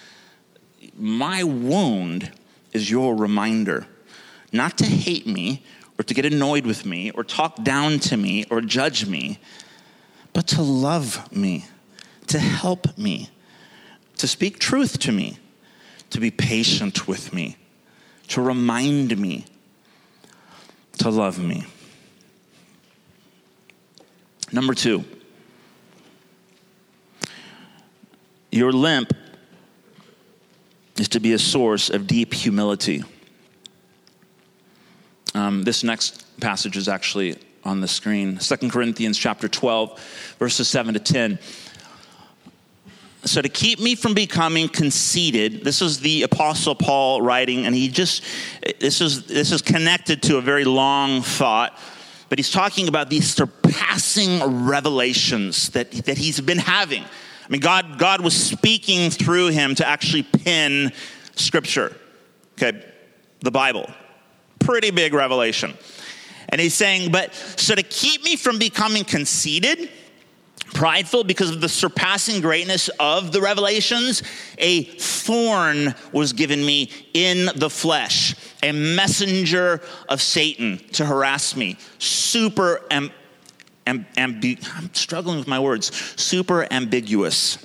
My 0.97 1.43
wound 1.43 2.31
is 2.73 2.91
your 2.91 3.17
reminder 3.17 3.87
not 4.53 4.79
to 4.79 4.85
hate 4.85 5.27
me 5.27 5.65
or 5.99 6.05
to 6.05 6.15
get 6.15 6.25
annoyed 6.27 6.67
with 6.67 6.87
me 6.87 7.11
or 7.11 7.25
talk 7.25 7.63
down 7.65 7.99
to 7.99 8.17
me 8.17 8.45
or 8.51 8.61
judge 8.61 9.07
me, 9.07 9.39
but 10.33 10.47
to 10.49 10.63
love 10.63 11.33
me, 11.33 11.65
to 12.27 12.39
help 12.39 12.97
me, 12.99 13.31
to 14.19 14.29
speak 14.29 14.59
truth 14.59 14.99
to 15.01 15.13
me, 15.13 15.39
to 16.11 16.21
be 16.21 16.31
patient 16.31 17.09
with 17.09 17.33
me, 17.33 17.57
to 18.29 18.41
remind 18.41 19.19
me, 19.19 19.45
to 20.99 21.11
love 21.11 21.39
me. 21.39 21.65
Number 24.53 24.75
two, 24.75 25.05
your 28.51 28.73
limp 28.73 29.13
is 30.99 31.09
to 31.09 31.21
be 31.21 31.33
a 31.33 31.39
source 31.39 31.91
of 31.91 32.07
deep 32.07 32.33
humility. 32.33 33.05
Um, 35.35 35.65
this 35.65 35.85
next 35.85 36.25
passage 36.41 36.77
is 36.77 36.89
actually 36.89 37.37
on 37.65 37.81
the 37.81 37.89
screen 37.89 38.39
2 38.39 38.71
Corinthians 38.71 39.19
chapter 39.19 39.49
12, 39.49 40.37
verses 40.39 40.69
7 40.69 40.95
to 40.95 41.01
10. 41.01 41.39
So, 43.27 43.43
to 43.43 43.49
keep 43.49 43.81
me 43.81 43.95
from 43.95 44.15
becoming 44.15 44.69
conceited, 44.69 45.65
this 45.65 45.83
is 45.83 46.01
the 46.01 46.23
Apostle 46.23 46.75
Paul 46.75 47.23
writing, 47.23 47.67
and 47.67 47.75
he 47.75 47.89
just, 47.89 48.25
this 48.81 49.01
is, 49.01 49.27
this 49.27 49.53
is 49.53 49.63
connected 49.63 50.23
to 50.25 50.39
a 50.39 50.41
very 50.41 50.65
long 50.65 51.23
thought, 51.23 51.79
but 52.29 52.39
he's 52.39 52.51
talking 52.51 52.89
about 52.89 53.11
these 53.11 53.33
surpassing 53.33 54.67
revelations 54.67 55.71
that, 55.71 55.91
that 55.91 56.19
he's 56.19 56.41
been 56.41 56.59
having. 56.59 57.03
I 57.03 57.49
mean, 57.49 57.61
God, 57.61 57.99
God 57.99 58.23
was 58.23 58.35
speaking 58.35 59.11
through 59.11 59.49
him 59.49 59.75
to 59.77 59.87
actually 59.87 60.23
pen 60.23 60.93
scripture, 61.35 61.97
okay, 62.55 62.85
the 63.41 63.51
Bible 63.51 63.89
pretty 64.67 64.91
big 64.91 65.15
revelation. 65.15 65.75
And 66.49 66.61
he's 66.61 66.75
saying, 66.75 67.13
but 67.13 67.35
so 67.35 67.75
to 67.75 67.83
keep 67.83 68.25
me 68.25 68.37
from 68.37 68.59
becoming 68.59 69.05
conceited, 69.05 69.91
prideful 70.75 71.25
because 71.25 71.51
of 71.51 71.61
the 71.61 71.69
surpassing 71.69 72.41
greatness 72.41 72.89
of 73.01 73.33
the 73.33 73.41
revelations, 73.41 74.23
a 74.59 74.85
thorn 74.85 75.95
was 76.13 76.33
given 76.33 76.65
me 76.65 76.91
in 77.15 77.49
the 77.57 77.71
flesh, 77.71 78.35
a 78.63 78.73
messenger 78.73 79.81
of 80.09 80.21
Satan 80.21 80.79
to 80.93 81.05
harass 81.05 81.57
me. 81.57 81.77
Super, 81.99 82.83
am, 82.91 83.11
I'm 83.87 84.05
struggling 84.93 85.39
with 85.39 85.49
my 85.49 85.61
words, 85.61 85.95
super 86.21 86.67
ambiguous 86.73 87.59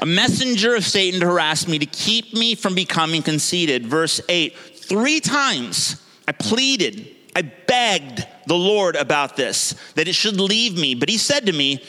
a 0.00 0.06
messenger 0.06 0.74
of 0.74 0.84
Satan 0.84 1.20
to 1.20 1.26
harass 1.26 1.66
me, 1.66 1.78
to 1.78 1.86
keep 1.86 2.32
me 2.32 2.54
from 2.54 2.74
becoming 2.74 3.22
conceited. 3.22 3.86
Verse 3.86 4.20
8 4.28 4.56
Three 4.56 5.20
times 5.20 6.00
I 6.26 6.32
pleaded, 6.32 7.14
I 7.34 7.42
begged 7.42 8.26
the 8.48 8.56
Lord 8.56 8.96
about 8.96 9.36
this, 9.36 9.74
that 9.94 10.08
it 10.08 10.14
should 10.14 10.40
leave 10.40 10.78
me. 10.78 10.94
But 10.94 11.08
he 11.08 11.18
said 11.18 11.46
to 11.46 11.52
me, 11.52 11.84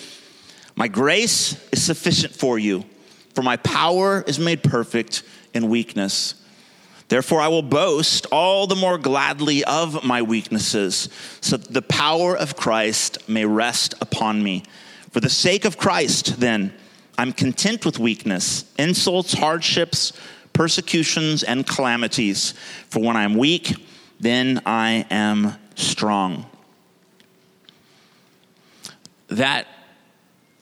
My 0.75 0.87
grace 0.87 1.57
is 1.71 1.83
sufficient 1.83 2.35
for 2.35 2.59
you, 2.59 2.85
for 3.33 3.41
my 3.41 3.57
power 3.57 4.23
is 4.27 4.39
made 4.39 4.63
perfect 4.63 5.23
in 5.53 5.69
weakness. 5.69 6.35
Therefore, 7.07 7.41
I 7.41 7.47
will 7.47 7.63
boast 7.63 8.27
all 8.31 8.67
the 8.67 8.75
more 8.75 8.99
gladly 8.99 9.63
of 9.63 10.03
my 10.03 10.21
weaknesses, 10.21 11.09
so 11.41 11.57
that 11.57 11.73
the 11.73 11.81
power 11.81 12.37
of 12.37 12.55
Christ 12.55 13.27
may 13.27 13.45
rest 13.45 13.95
upon 13.99 14.43
me. 14.43 14.63
For 15.09 15.19
the 15.19 15.29
sake 15.29 15.65
of 15.65 15.77
Christ, 15.77 16.39
then, 16.39 16.71
I'm 17.17 17.33
content 17.33 17.83
with 17.83 17.97
weakness, 17.97 18.71
insults, 18.77 19.33
hardships, 19.33 20.13
persecutions, 20.53 21.41
and 21.41 21.65
calamities. 21.65 22.53
For 22.89 22.99
when 22.99 23.17
I'm 23.17 23.35
weak, 23.35 23.75
then 24.19 24.61
I 24.65 25.05
am 25.09 25.55
strong. 25.79 26.45
That 29.27 29.67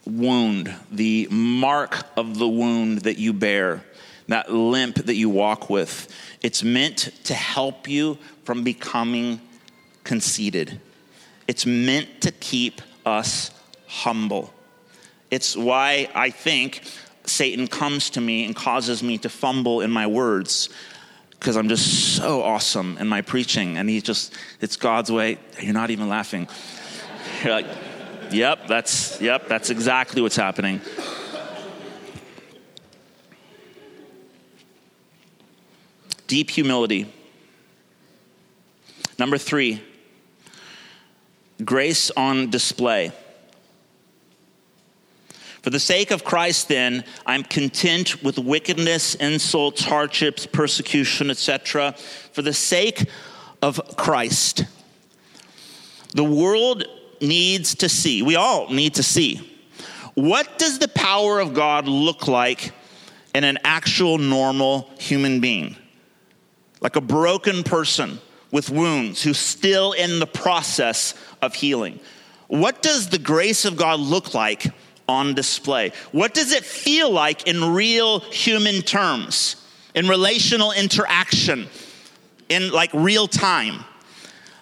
wound, 0.05 0.73
the 0.91 1.27
mark 1.31 2.05
of 2.15 2.37
the 2.37 2.47
wound 2.47 2.99
that 2.99 3.17
you 3.17 3.33
bear, 3.33 3.83
that 4.27 4.51
limp 4.51 4.95
that 4.95 5.15
you 5.15 5.29
walk 5.29 5.69
with, 5.69 6.13
it's 6.41 6.63
meant 6.63 7.11
to 7.25 7.33
help 7.33 7.87
you 7.87 8.17
from 8.43 8.63
becoming 8.63 9.41
conceited. 10.03 10.79
It's 11.47 11.65
meant 11.65 12.21
to 12.21 12.31
keep 12.31 12.81
us 13.05 13.51
humble. 13.87 14.53
It's 15.31 15.55
why 15.55 16.09
I 16.13 16.29
think 16.29 16.83
Satan 17.25 17.67
comes 17.67 18.09
to 18.11 18.21
me 18.21 18.45
and 18.45 18.55
causes 18.55 19.01
me 19.03 19.17
to 19.19 19.29
fumble 19.29 19.81
in 19.81 19.91
my 19.91 20.07
words 20.07 20.69
because 21.39 21.55
I'm 21.55 21.69
just 21.69 22.15
so 22.15 22.41
awesome 22.41 22.97
in 22.99 23.07
my 23.07 23.21
preaching. 23.21 23.77
And 23.77 23.89
he 23.89 24.01
just, 24.01 24.33
it's 24.61 24.75
God's 24.75 25.11
way. 25.11 25.37
You're 25.61 25.73
not 25.73 25.91
even 25.91 26.09
laughing. 26.09 26.47
You're 27.43 27.53
like, 27.53 27.67
yep, 28.31 28.67
that's, 28.67 29.21
yep, 29.21 29.47
that's 29.47 29.69
exactly 29.69 30.21
what's 30.21 30.35
happening. 30.35 30.81
Deep 36.27 36.49
humility. 36.49 37.11
Number 39.17 39.37
three, 39.37 39.81
grace 41.63 42.11
on 42.11 42.49
display. 42.49 43.11
For 45.67 45.71
the 45.71 45.81
sake 45.81 46.11
of 46.11 46.23
Christ, 46.23 46.69
then, 46.69 47.03
I'm 47.25 47.43
content 47.43 48.23
with 48.23 48.39
wickedness, 48.39 49.15
insults, 49.15 49.83
hardships, 49.83 50.45
persecution, 50.45 51.29
etc. 51.29 51.93
For 52.31 52.41
the 52.41 52.53
sake 52.53 53.09
of 53.61 53.97
Christ. 53.97 54.63
The 56.15 56.23
world 56.23 56.85
needs 57.19 57.75
to 57.75 57.89
see, 57.89 58.21
we 58.21 58.37
all 58.37 58.69
need 58.69 58.93
to 58.93 59.03
see, 59.03 59.59
what 60.13 60.57
does 60.57 60.79
the 60.79 60.87
power 60.87 61.41
of 61.41 61.53
God 61.53 61.85
look 61.85 62.29
like 62.29 62.71
in 63.35 63.43
an 63.43 63.57
actual 63.65 64.17
normal 64.19 64.89
human 64.97 65.41
being? 65.41 65.75
Like 66.79 66.95
a 66.95 67.01
broken 67.01 67.63
person 67.63 68.21
with 68.51 68.69
wounds 68.69 69.21
who's 69.21 69.37
still 69.37 69.91
in 69.91 70.19
the 70.19 70.27
process 70.27 71.13
of 71.41 71.55
healing. 71.55 71.99
What 72.47 72.81
does 72.81 73.09
the 73.09 73.19
grace 73.19 73.65
of 73.65 73.75
God 73.75 73.99
look 73.99 74.33
like 74.33 74.67
on 75.07 75.33
display. 75.33 75.91
What 76.11 76.33
does 76.33 76.51
it 76.51 76.63
feel 76.63 77.09
like 77.09 77.47
in 77.47 77.73
real 77.73 78.19
human 78.19 78.81
terms, 78.81 79.55
in 79.95 80.07
relational 80.07 80.71
interaction, 80.71 81.67
in 82.49 82.71
like 82.71 82.91
real 82.93 83.27
time? 83.27 83.83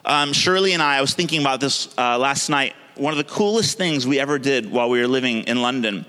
Um, 0.05 0.33
Shirley 0.33 0.73
and 0.73 0.83
I, 0.83 0.97
I 0.97 1.01
was 1.01 1.13
thinking 1.13 1.41
about 1.41 1.59
this 1.59 1.93
uh, 1.97 2.17
last 2.17 2.49
night. 2.49 2.75
One 2.95 3.11
of 3.11 3.17
the 3.17 3.23
coolest 3.23 3.77
things 3.77 4.05
we 4.05 4.19
ever 4.19 4.37
did 4.39 4.71
while 4.71 4.89
we 4.89 5.01
were 5.01 5.07
living 5.07 5.43
in 5.43 5.61
London, 5.61 6.05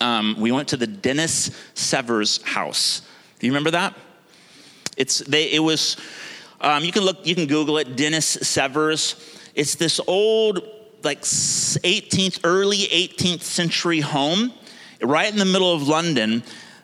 um, 0.00 0.36
we 0.38 0.52
went 0.52 0.68
to 0.68 0.76
the 0.76 0.86
Dennis 0.86 1.50
Severs 1.74 2.40
house. 2.42 3.02
Do 3.38 3.46
you 3.46 3.52
remember 3.52 3.72
that? 3.72 3.94
It's 4.96 5.18
they. 5.18 5.52
It 5.52 5.58
was. 5.58 5.96
Um, 6.60 6.84
you 6.84 6.92
can 6.92 7.02
look. 7.02 7.26
You 7.26 7.34
can 7.34 7.46
Google 7.46 7.78
it. 7.78 7.96
Dennis 7.96 8.26
Severs. 8.26 9.16
It's 9.54 9.74
this 9.74 10.00
old 10.06 10.62
like 11.06 11.22
18th, 11.22 12.40
early 12.44 12.78
18th 12.78 13.40
century 13.40 14.00
home 14.00 14.52
right 15.00 15.32
in 15.32 15.38
the 15.38 15.44
middle 15.44 15.72
of 15.72 15.88
London 15.88 16.42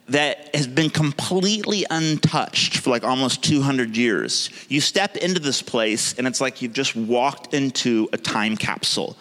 that 0.09 0.55
has 0.55 0.67
been 0.67 0.91
completely 0.91 1.85
untouched 1.91 2.79
for 2.79 2.91
like 2.91 3.05
almost 3.05 3.43
200 3.45 3.97
years. 3.97 4.51
You 4.69 4.81
step 4.81 5.17
into 5.17 5.41
this 5.41 5.63
place 5.63 6.15
and 6.19 6.27
it's 6.27 6.41
like 6.41 6.63
you've 6.63 6.73
just 6.73 6.97
walked 6.97 7.55
into 7.55 8.09
a 8.13 8.17
time 8.17 8.57
capsule. 8.57 9.17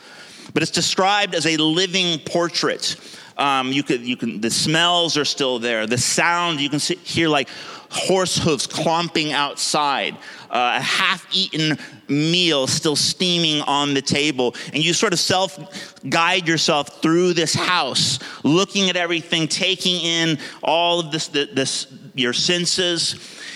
But 0.54 0.64
it's 0.64 0.72
described 0.72 1.36
as 1.36 1.46
a 1.46 1.58
living 1.58 2.20
portrait 2.20 2.96
Um, 3.38 3.72
you 3.72 3.82
could, 3.82 4.02
you 4.02 4.18
can, 4.18 4.42
the 4.42 4.52
smells 4.52 5.18
are 5.18 5.26
still 5.26 5.58
there. 5.58 5.88
The 5.88 5.98
sound, 5.98 6.60
you 6.60 6.70
can 6.70 6.80
see, 6.80 6.96
hear 6.96 7.28
like 7.28 7.50
horse 7.90 8.38
hooves 8.38 8.68
clomping 8.68 9.32
outside, 9.32 10.16
uh, 10.52 10.76
a 10.78 10.82
half 10.82 11.26
eaten 11.34 11.78
meal 12.10 12.68
still 12.68 12.96
steaming 12.96 13.62
on 13.62 13.94
the 13.94 14.02
table. 14.02 14.54
And 14.74 14.84
you 14.84 14.94
sort 14.94 15.14
of 15.14 15.20
self 15.20 15.58
guide 16.10 16.48
yourself 16.48 17.02
through 17.02 17.34
this 17.34 17.54
house, 17.54 18.20
looking 18.44 18.90
at 18.90 18.98
everything, 18.98 19.48
taking 19.48 20.02
in 20.02 20.38
all 20.62 21.00
of 21.00 21.12
this, 21.12 21.30
this 21.30 21.88
your 22.14 22.34
senses. 22.34 23.16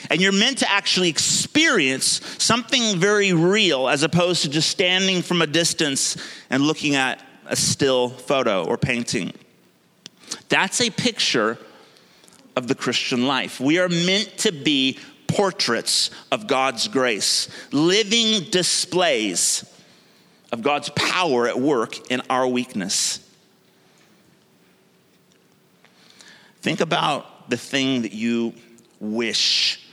And 0.10 0.22
you're 0.22 0.32
meant 0.32 0.60
to 0.60 0.72
actually 0.72 1.10
experience 1.10 2.22
something 2.38 2.98
very 2.98 3.34
real 3.34 3.90
as 3.90 4.04
opposed 4.04 4.44
to 4.44 4.50
just 4.50 4.70
standing 4.70 5.22
from 5.22 5.42
a 5.42 5.48
distance 5.48 6.16
and 6.50 6.64
looking 6.64 6.96
at 6.96 7.22
a 7.48 7.56
still 7.56 8.10
photo 8.10 8.64
or 8.66 8.78
painting. 8.78 9.34
That's 10.48 10.80
a 10.80 10.90
picture 10.90 11.58
of 12.56 12.68
the 12.68 12.76
Christian 12.76 13.28
life. 13.28 13.60
We 13.60 13.80
are 13.80 13.90
meant 13.90 14.38
to 14.40 14.52
be 14.52 15.00
portraits 15.36 16.12
of 16.32 16.48
God's 16.48 16.88
grace, 16.88 17.50
living 17.74 18.50
displays 18.52 19.70
of 20.54 20.64
God's 20.64 20.90
power 20.90 21.46
at 21.46 21.60
work 21.60 22.10
in 22.10 22.22
our 22.30 22.48
weakness. 22.48 23.20
Think 26.62 26.80
about 26.80 27.50
the 27.50 27.58
thing 27.58 28.04
that 28.04 28.14
you 28.14 28.54
wish 29.02 29.86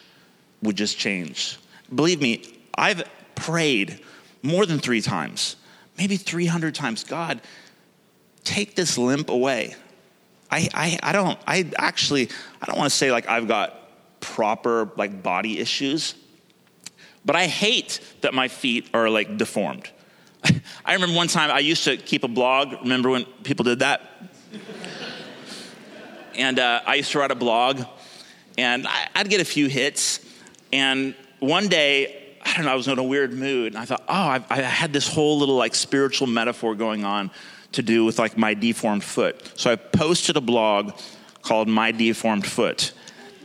would 0.62 0.76
just 0.76 0.96
change. 0.96 1.59
Believe 1.92 2.20
me, 2.20 2.44
I've 2.76 3.02
prayed 3.35 4.00
more 4.42 4.64
than 4.64 4.78
three 4.78 5.02
times, 5.02 5.57
maybe 5.98 6.16
300 6.16 6.72
times 6.72 7.02
God, 7.02 7.40
take 8.44 8.76
this 8.76 8.96
limp 8.96 9.28
away. 9.28 9.74
I, 10.52 10.68
I, 10.72 10.98
I 11.02 11.12
don't, 11.12 11.38
I 11.48 11.68
actually, 11.78 12.28
I 12.61 12.66
don't 12.66 12.78
want 12.78 12.92
to 12.92 12.96
say 12.96 13.11
like 13.11 13.28
I've 13.28 13.48
got 13.48 13.82
proper 14.22 14.90
like 14.96 15.22
body 15.22 15.58
issues, 15.58 16.14
but 17.24 17.37
I 17.37 17.46
hate 17.46 18.00
that 18.22 18.32
my 18.32 18.48
feet 18.48 18.88
are 18.94 19.11
like 19.11 19.37
deformed. 19.37 19.90
I 20.85 20.94
remember 20.94 21.14
one 21.14 21.28
time 21.28 21.50
I 21.50 21.58
used 21.58 21.85
to 21.85 21.96
keep 21.98 22.24
a 22.24 22.28
blog. 22.28 22.72
Remember 22.82 23.11
when 23.11 23.24
people 23.44 23.64
did 23.64 23.80
that? 23.80 24.00
and 26.35 26.58
uh, 26.58 26.80
I 26.87 26.94
used 26.94 27.12
to 27.12 27.18
write 27.18 27.30
a 27.30 27.37
blog, 27.37 27.82
and 28.56 28.87
I, 28.87 29.08
I'd 29.14 29.28
get 29.28 29.40
a 29.40 29.44
few 29.44 29.68
hits. 29.68 30.20
And 30.72 31.14
one 31.38 31.68
day, 31.68 32.37
I 32.42 32.54
don't 32.54 32.64
know, 32.64 32.72
I 32.72 32.74
was 32.74 32.88
in 32.88 32.98
a 32.98 33.04
weird 33.04 33.32
mood, 33.32 33.74
and 33.74 33.82
I 33.82 33.85
thought, 33.85 34.02
oh, 34.08 34.14
I, 34.14 34.44
I 34.48 34.61
had 34.62 34.92
this 34.92 35.06
whole 35.06 35.38
little 35.38 35.56
like 35.56 35.74
spiritual 35.74 36.26
metaphor 36.26 36.74
going 36.74 37.04
on 37.04 37.30
to 37.72 37.82
do 37.82 38.04
with 38.04 38.18
like 38.18 38.37
my 38.37 38.54
deformed 38.54 39.04
foot. 39.04 39.52
So 39.58 39.70
I 39.70 39.76
posted 39.76 40.37
a 40.37 40.40
blog 40.40 40.92
called 41.42 41.68
My 41.68 41.92
Deformed 41.92 42.46
Foot. 42.46 42.92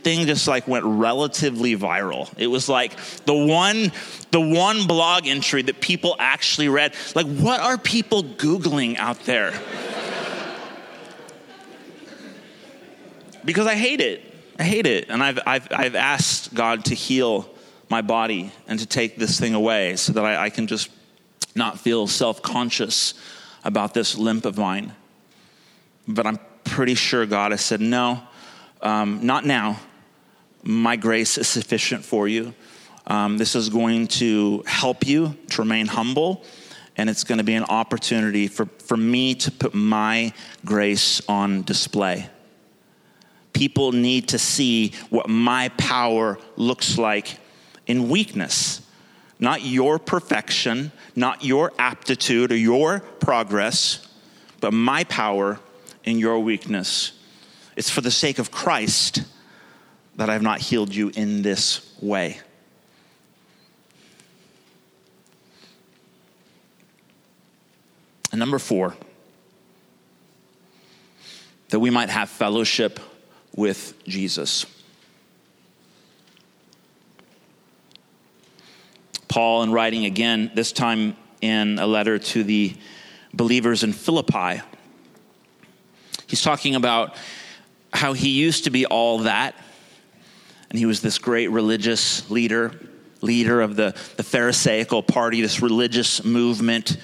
Thing 0.02 0.26
just 0.26 0.46
like 0.48 0.68
went 0.68 0.84
relatively 0.84 1.76
viral. 1.76 2.32
It 2.38 2.46
was 2.46 2.68
like 2.68 2.96
the 3.24 3.34
one 3.34 3.92
the 4.30 4.40
one 4.40 4.86
blog 4.86 5.26
entry 5.26 5.62
that 5.62 5.80
people 5.80 6.16
actually 6.18 6.68
read. 6.68 6.94
Like 7.14 7.26
what 7.26 7.60
are 7.60 7.76
people 7.78 8.22
googling 8.22 8.96
out 8.96 9.20
there? 9.24 9.52
because 13.44 13.66
I 13.66 13.74
hate 13.74 14.00
it. 14.00 14.22
I 14.58 14.64
hate 14.64 14.86
it. 14.86 15.08
And 15.08 15.22
I've, 15.22 15.38
I've, 15.46 15.68
I've 15.70 15.94
asked 15.94 16.52
God 16.52 16.86
to 16.86 16.94
heal 16.94 17.48
my 17.88 18.02
body 18.02 18.52
and 18.66 18.78
to 18.80 18.86
take 18.86 19.16
this 19.16 19.38
thing 19.40 19.54
away 19.54 19.96
so 19.96 20.12
that 20.12 20.24
I, 20.24 20.44
I 20.44 20.50
can 20.50 20.66
just 20.66 20.90
not 21.54 21.78
feel 21.78 22.06
self 22.06 22.42
conscious 22.42 23.14
about 23.64 23.94
this 23.94 24.18
limp 24.18 24.44
of 24.44 24.58
mine. 24.58 24.92
But 26.06 26.26
I'm 26.26 26.38
pretty 26.64 26.94
sure 26.94 27.24
God 27.26 27.52
has 27.52 27.60
said, 27.60 27.80
No, 27.80 28.22
um, 28.82 29.24
not 29.24 29.46
now. 29.46 29.80
My 30.68 30.96
grace 30.96 31.38
is 31.38 31.48
sufficient 31.48 32.04
for 32.04 32.28
you. 32.28 32.52
Um, 33.06 33.38
this 33.38 33.54
is 33.54 33.70
going 33.70 34.06
to 34.08 34.62
help 34.66 35.06
you 35.06 35.34
to 35.48 35.62
remain 35.62 35.86
humble, 35.86 36.44
and 36.94 37.08
it's 37.08 37.24
going 37.24 37.38
to 37.38 37.44
be 37.44 37.54
an 37.54 37.64
opportunity 37.64 38.48
for, 38.48 38.66
for 38.84 38.94
me 38.94 39.34
to 39.36 39.50
put 39.50 39.72
my 39.72 40.30
grace 40.66 41.22
on 41.26 41.62
display. 41.62 42.28
People 43.54 43.92
need 43.92 44.28
to 44.28 44.38
see 44.38 44.92
what 45.08 45.30
my 45.30 45.70
power 45.78 46.38
looks 46.56 46.98
like 46.98 47.38
in 47.86 48.10
weakness 48.10 48.82
not 49.40 49.64
your 49.64 50.00
perfection, 50.00 50.90
not 51.14 51.44
your 51.44 51.72
aptitude 51.78 52.50
or 52.50 52.56
your 52.56 52.98
progress, 53.20 54.04
but 54.60 54.72
my 54.72 55.04
power 55.04 55.60
in 56.02 56.18
your 56.18 56.40
weakness. 56.40 57.12
It's 57.76 57.88
for 57.88 58.00
the 58.00 58.10
sake 58.10 58.40
of 58.40 58.50
Christ 58.50 59.22
that 60.18 60.28
I 60.28 60.32
have 60.32 60.42
not 60.42 60.60
healed 60.60 60.92
you 60.92 61.12
in 61.14 61.42
this 61.42 61.94
way. 62.02 62.40
And 68.32 68.40
number 68.40 68.58
four, 68.58 68.96
that 71.68 71.78
we 71.78 71.90
might 71.90 72.10
have 72.10 72.28
fellowship 72.28 72.98
with 73.54 73.94
Jesus. 74.06 74.66
Paul, 79.28 79.62
in 79.62 79.70
writing 79.70 80.04
again, 80.04 80.50
this 80.52 80.72
time 80.72 81.16
in 81.40 81.78
a 81.78 81.86
letter 81.86 82.18
to 82.18 82.42
the 82.42 82.74
believers 83.32 83.84
in 83.84 83.92
Philippi, 83.92 84.62
he's 86.26 86.42
talking 86.42 86.74
about 86.74 87.14
how 87.92 88.14
he 88.14 88.30
used 88.30 88.64
to 88.64 88.70
be 88.70 88.84
all 88.84 89.20
that, 89.20 89.54
and 90.70 90.78
he 90.78 90.86
was 90.86 91.00
this 91.00 91.18
great 91.18 91.48
religious 91.48 92.30
leader, 92.30 92.72
leader 93.20 93.60
of 93.60 93.76
the, 93.76 93.94
the 94.16 94.22
Pharisaical 94.22 95.02
party, 95.02 95.40
this 95.40 95.62
religious 95.62 96.24
movement 96.24 96.96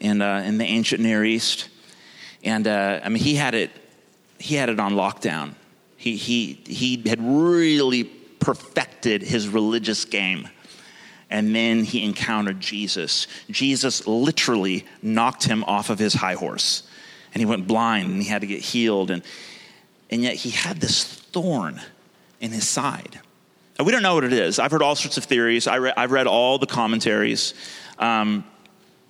in, 0.00 0.22
uh, 0.22 0.42
in 0.46 0.58
the 0.58 0.64
ancient 0.64 1.02
Near 1.02 1.24
East. 1.24 1.68
And 2.44 2.66
uh, 2.66 3.00
I 3.02 3.08
mean, 3.08 3.22
he 3.22 3.34
had 3.34 3.54
it, 3.54 3.70
he 4.38 4.54
had 4.54 4.68
it 4.68 4.78
on 4.78 4.94
lockdown. 4.94 5.54
He, 5.96 6.16
he, 6.16 6.60
he 6.66 7.02
had 7.08 7.18
really 7.20 8.04
perfected 8.04 9.22
his 9.22 9.48
religious 9.48 10.04
game 10.04 10.48
and 11.30 11.54
then 11.54 11.84
he 11.84 12.04
encountered 12.04 12.60
Jesus. 12.60 13.26
Jesus 13.50 14.06
literally 14.06 14.86
knocked 15.02 15.44
him 15.44 15.62
off 15.64 15.90
of 15.90 15.98
his 15.98 16.14
high 16.14 16.34
horse, 16.34 16.84
and 17.34 17.40
he 17.40 17.46
went 17.46 17.66
blind 17.66 18.10
and 18.10 18.22
he 18.22 18.28
had 18.28 18.40
to 18.40 18.46
get 18.46 18.60
healed. 18.60 19.10
And, 19.10 19.22
and 20.10 20.22
yet 20.22 20.34
he 20.34 20.50
had 20.50 20.80
this 20.80 21.04
thorn 21.04 21.80
in 22.40 22.50
his 22.52 22.66
side. 22.66 23.20
We 23.84 23.92
don't 23.92 24.02
know 24.02 24.14
what 24.14 24.24
it 24.24 24.32
is. 24.32 24.58
I've 24.58 24.72
heard 24.72 24.82
all 24.82 24.96
sorts 24.96 25.18
of 25.18 25.24
theories, 25.24 25.66
I 25.66 25.76
re- 25.76 25.92
I've 25.96 26.10
read 26.10 26.26
all 26.26 26.58
the 26.58 26.66
commentaries. 26.66 27.54
Um, 27.98 28.44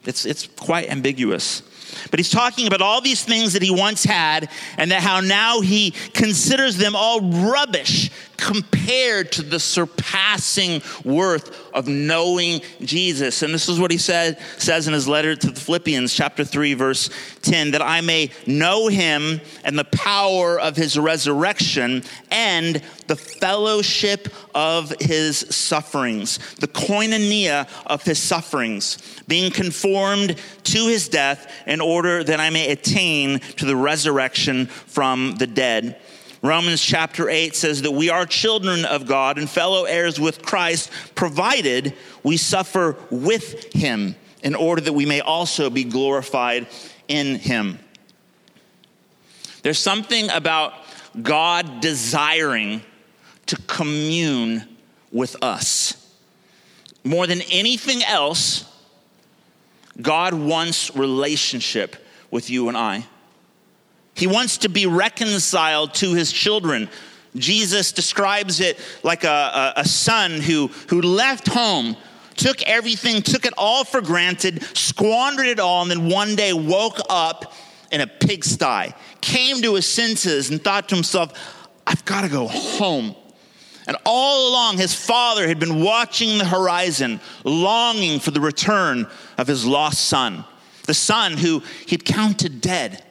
it's, 0.05 0.25
it's 0.27 0.47
quite 0.47 0.91
ambiguous. 0.91 1.62
But 2.11 2.21
he's 2.21 2.31
talking 2.31 2.67
about 2.67 2.83
all 2.83 3.01
these 3.01 3.25
things 3.25 3.55
that 3.55 3.62
he 3.62 3.71
once 3.71 4.05
had 4.05 4.51
and 4.77 4.91
that 4.91 5.03
how 5.03 5.21
now 5.21 5.61
he 5.61 5.91
considers 6.12 6.77
them 6.77 6.95
all 6.95 7.21
rubbish 7.21 8.11
compared 8.38 9.33
to 9.33 9.42
the 9.42 9.61
surpassing 9.61 10.81
worth 11.05 11.72
of 11.74 11.87
knowing 11.87 12.62
Jesus. 12.81 13.42
And 13.42 13.53
this 13.53 13.68
is 13.68 13.79
what 13.79 13.90
he 13.90 13.98
said, 13.98 14.38
says 14.57 14.87
in 14.87 14.94
his 14.94 15.07
letter 15.07 15.37
to 15.37 15.51
the 15.51 15.61
Philippians, 15.61 16.14
chapter 16.14 16.44
3, 16.44 16.74
verse 16.74 17.11
10 17.42 17.72
that 17.72 17.83
I 17.83 18.01
may 18.01 18.31
know 18.46 18.88
him 18.88 19.40
and 19.64 19.79
the 19.79 19.85
power 19.85 20.59
of 20.59 20.77
his 20.77 20.98
resurrection 20.98 22.05
and 22.31 22.81
the 23.09 23.16
fellowship 23.16 24.29
of 24.55 24.94
his 25.01 25.38
sufferings, 25.38 26.38
the 26.57 26.68
koinonia 26.68 27.68
of 27.87 28.03
his 28.03 28.18
sufferings, 28.18 28.98
being 29.27 29.51
conformed 29.51 30.37
to 30.64 30.87
his 30.87 31.09
death 31.09 31.53
in 31.66 31.81
order 31.81 32.22
that 32.22 32.40
I 32.40 32.51
may 32.51 32.70
attain 32.70 33.40
to 33.40 33.64
the 33.64 33.77
resurrection 33.77 34.66
from 34.66 35.35
the 35.38 35.46
dead. 35.46 36.01
Romans 36.42 36.81
chapter 36.81 37.29
8 37.29 37.57
says 37.57 37.83
that 37.83 37.90
we 37.90 38.11
are 38.11 38.24
children 38.24 38.85
of 38.85 39.07
God 39.07 39.38
and 39.38 39.51
fellow 39.51 39.85
heirs 39.85 40.20
with 40.20 40.42
Christ, 40.42 40.90
provided 41.14 41.94
we 42.22 42.37
suffer 42.37 42.96
with 43.11 43.72
him 43.72 44.14
in 44.42 44.55
order 44.55 44.81
that 44.83 44.92
we 44.92 45.05
may 45.05 45.20
also 45.20 45.68
be 45.68 45.85
glorified 45.85 46.68
in 47.09 47.37
him. 47.37 47.79
There's 49.62 49.79
something 49.79 50.31
about 50.31 50.74
God 51.20 51.81
desiring 51.81 52.83
to 53.46 53.57
commune 53.66 54.64
with 55.11 55.42
us. 55.42 55.94
More 57.03 57.27
than 57.27 57.40
anything 57.51 58.05
else, 58.05 58.64
God 60.01 60.34
wants 60.34 60.95
relationship 60.95 61.97
with 62.30 62.51
you 62.51 62.68
and 62.68 62.76
I. 62.76 63.07
He 64.19 64.27
wants 64.27 64.59
to 64.59 64.69
be 64.69 64.85
reconciled 64.85 65.95
to 65.95 66.12
his 66.12 66.33
children. 66.33 66.89
Jesus 67.37 67.93
describes 67.93 68.59
it 68.59 68.77
like 69.05 69.23
a, 69.23 69.29
a, 69.77 69.81
a, 69.83 69.85
son 69.85 70.41
who, 70.41 70.69
who 70.89 71.01
left 71.01 71.47
home, 71.47 71.97
took 72.35 72.61
everything, 72.62 73.23
took 73.23 73.47
it 73.47 73.55
all 73.57 73.85
for 73.85 74.01
granted, 74.01 74.64
squandered 74.77 75.47
it 75.47 75.61
all, 75.61 75.83
and 75.83 75.91
then 75.91 76.09
one 76.09 76.35
day 76.35 76.53
woke 76.53 76.99
up 77.09 77.53
in 77.93 78.01
a 78.01 78.09
pigsty, 78.09 78.93
came 79.21 79.62
to 79.62 79.77
his 79.77 79.87
senses 79.87 80.51
and 80.51 80.64
thought 80.64 80.89
to 80.89 80.97
himself, 80.97 81.33
I've 81.87 82.05
got 82.05 82.23
to 82.23 82.29
go 82.29 82.49
home. 82.49 83.14
And 83.87 83.97
all 84.05 84.51
along, 84.51 84.79
his 84.79 84.95
father 84.95 85.47
had 85.47 85.61
been 85.61 85.81
watching 85.81 86.39
the 86.39 86.45
horizon, 86.45 87.21
longing 87.45 88.19
for 88.19 88.33
the 88.33 88.41
return 88.41 89.07
of 89.39 89.47
his 89.47 89.64
lost 89.64 90.07
son, 90.07 90.45
the 90.87 90.95
son 90.95 91.37
who 91.37 91.62
he'd 91.87 92.05
counted 92.05 92.61
dead 92.61 93.05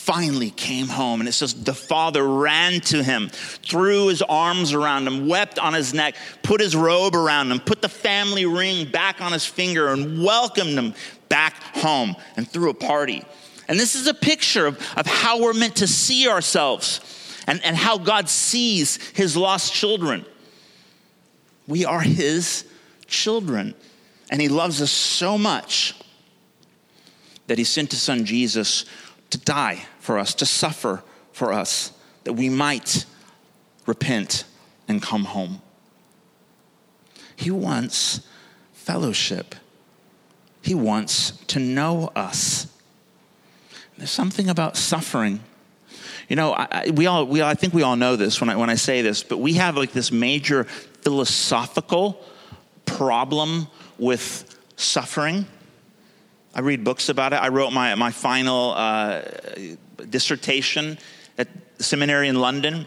finally 0.00 0.50
came 0.50 0.88
home. 0.88 1.20
And 1.20 1.28
it 1.28 1.32
says 1.32 1.54
the 1.54 1.74
father 1.74 2.26
ran 2.26 2.80
to 2.82 3.02
him, 3.02 3.28
threw 3.28 4.08
his 4.08 4.22
arms 4.22 4.72
around 4.72 5.06
him, 5.06 5.28
wept 5.28 5.58
on 5.58 5.74
his 5.74 5.92
neck, 5.92 6.16
put 6.42 6.60
his 6.60 6.74
robe 6.74 7.14
around 7.14 7.52
him, 7.52 7.60
put 7.60 7.82
the 7.82 7.88
family 7.88 8.46
ring 8.46 8.90
back 8.90 9.20
on 9.20 9.32
his 9.32 9.44
finger, 9.44 9.88
and 9.88 10.24
welcomed 10.24 10.70
him 10.70 10.94
back 11.28 11.54
home 11.76 12.16
and 12.36 12.48
threw 12.48 12.70
a 12.70 12.74
party. 12.74 13.22
And 13.68 13.78
this 13.78 13.94
is 13.94 14.06
a 14.06 14.14
picture 14.14 14.66
of, 14.66 14.78
of 14.96 15.06
how 15.06 15.40
we're 15.40 15.52
meant 15.52 15.76
to 15.76 15.86
see 15.86 16.28
ourselves 16.28 17.00
and, 17.46 17.62
and 17.62 17.76
how 17.76 17.98
God 17.98 18.28
sees 18.28 18.96
his 19.10 19.36
lost 19.36 19.72
children. 19.72 20.24
We 21.68 21.84
are 21.84 22.00
his 22.00 22.64
children, 23.06 23.74
and 24.30 24.40
he 24.40 24.48
loves 24.48 24.80
us 24.80 24.90
so 24.90 25.36
much 25.38 25.94
that 27.48 27.58
he 27.58 27.64
sent 27.64 27.92
his 27.92 28.00
son 28.02 28.24
Jesus 28.24 28.86
to 29.28 29.38
die 29.38 29.86
for 30.10 30.18
us, 30.18 30.34
to 30.34 30.44
suffer 30.44 31.04
for 31.30 31.52
us, 31.52 31.92
that 32.24 32.32
we 32.32 32.48
might 32.48 33.04
repent 33.86 34.42
and 34.88 35.00
come 35.00 35.22
home. 35.22 35.62
He 37.36 37.52
wants 37.52 38.18
fellowship. 38.72 39.54
He 40.62 40.74
wants 40.74 41.30
to 41.46 41.60
know 41.60 42.10
us. 42.16 42.66
There's 43.98 44.10
something 44.10 44.48
about 44.48 44.76
suffering. 44.76 45.38
You 46.28 46.34
know, 46.34 46.54
I, 46.54 46.90
we 46.92 47.06
all, 47.06 47.24
we, 47.24 47.40
I 47.40 47.54
think 47.54 47.72
we 47.72 47.84
all 47.84 47.94
know 47.94 48.16
this 48.16 48.40
when 48.40 48.50
I, 48.50 48.56
when 48.56 48.68
I 48.68 48.74
say 48.74 49.02
this, 49.02 49.22
but 49.22 49.38
we 49.38 49.52
have 49.52 49.76
like 49.76 49.92
this 49.92 50.10
major 50.10 50.64
philosophical 50.64 52.20
problem 52.84 53.68
with 53.96 54.58
suffering. 54.74 55.46
I 56.52 56.62
read 56.62 56.82
books 56.82 57.08
about 57.08 57.32
it. 57.32 57.36
I 57.36 57.50
wrote 57.50 57.72
my, 57.72 57.94
my 57.94 58.10
final 58.10 58.72
uh, 58.72 59.22
dissertation 60.06 60.98
at 61.38 61.48
the 61.76 61.84
seminary 61.84 62.28
in 62.28 62.40
London 62.40 62.86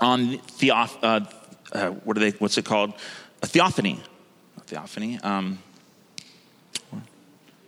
on 0.00 0.38
theoph- 0.38 0.98
uh, 1.02 1.20
uh, 1.72 1.90
what 1.90 2.16
are 2.16 2.20
they, 2.20 2.30
what's 2.30 2.58
it 2.58 2.64
called? 2.64 2.92
A 3.42 3.46
theophany. 3.46 4.00
A 4.56 4.60
theophany. 4.60 5.18
Um, 5.22 5.58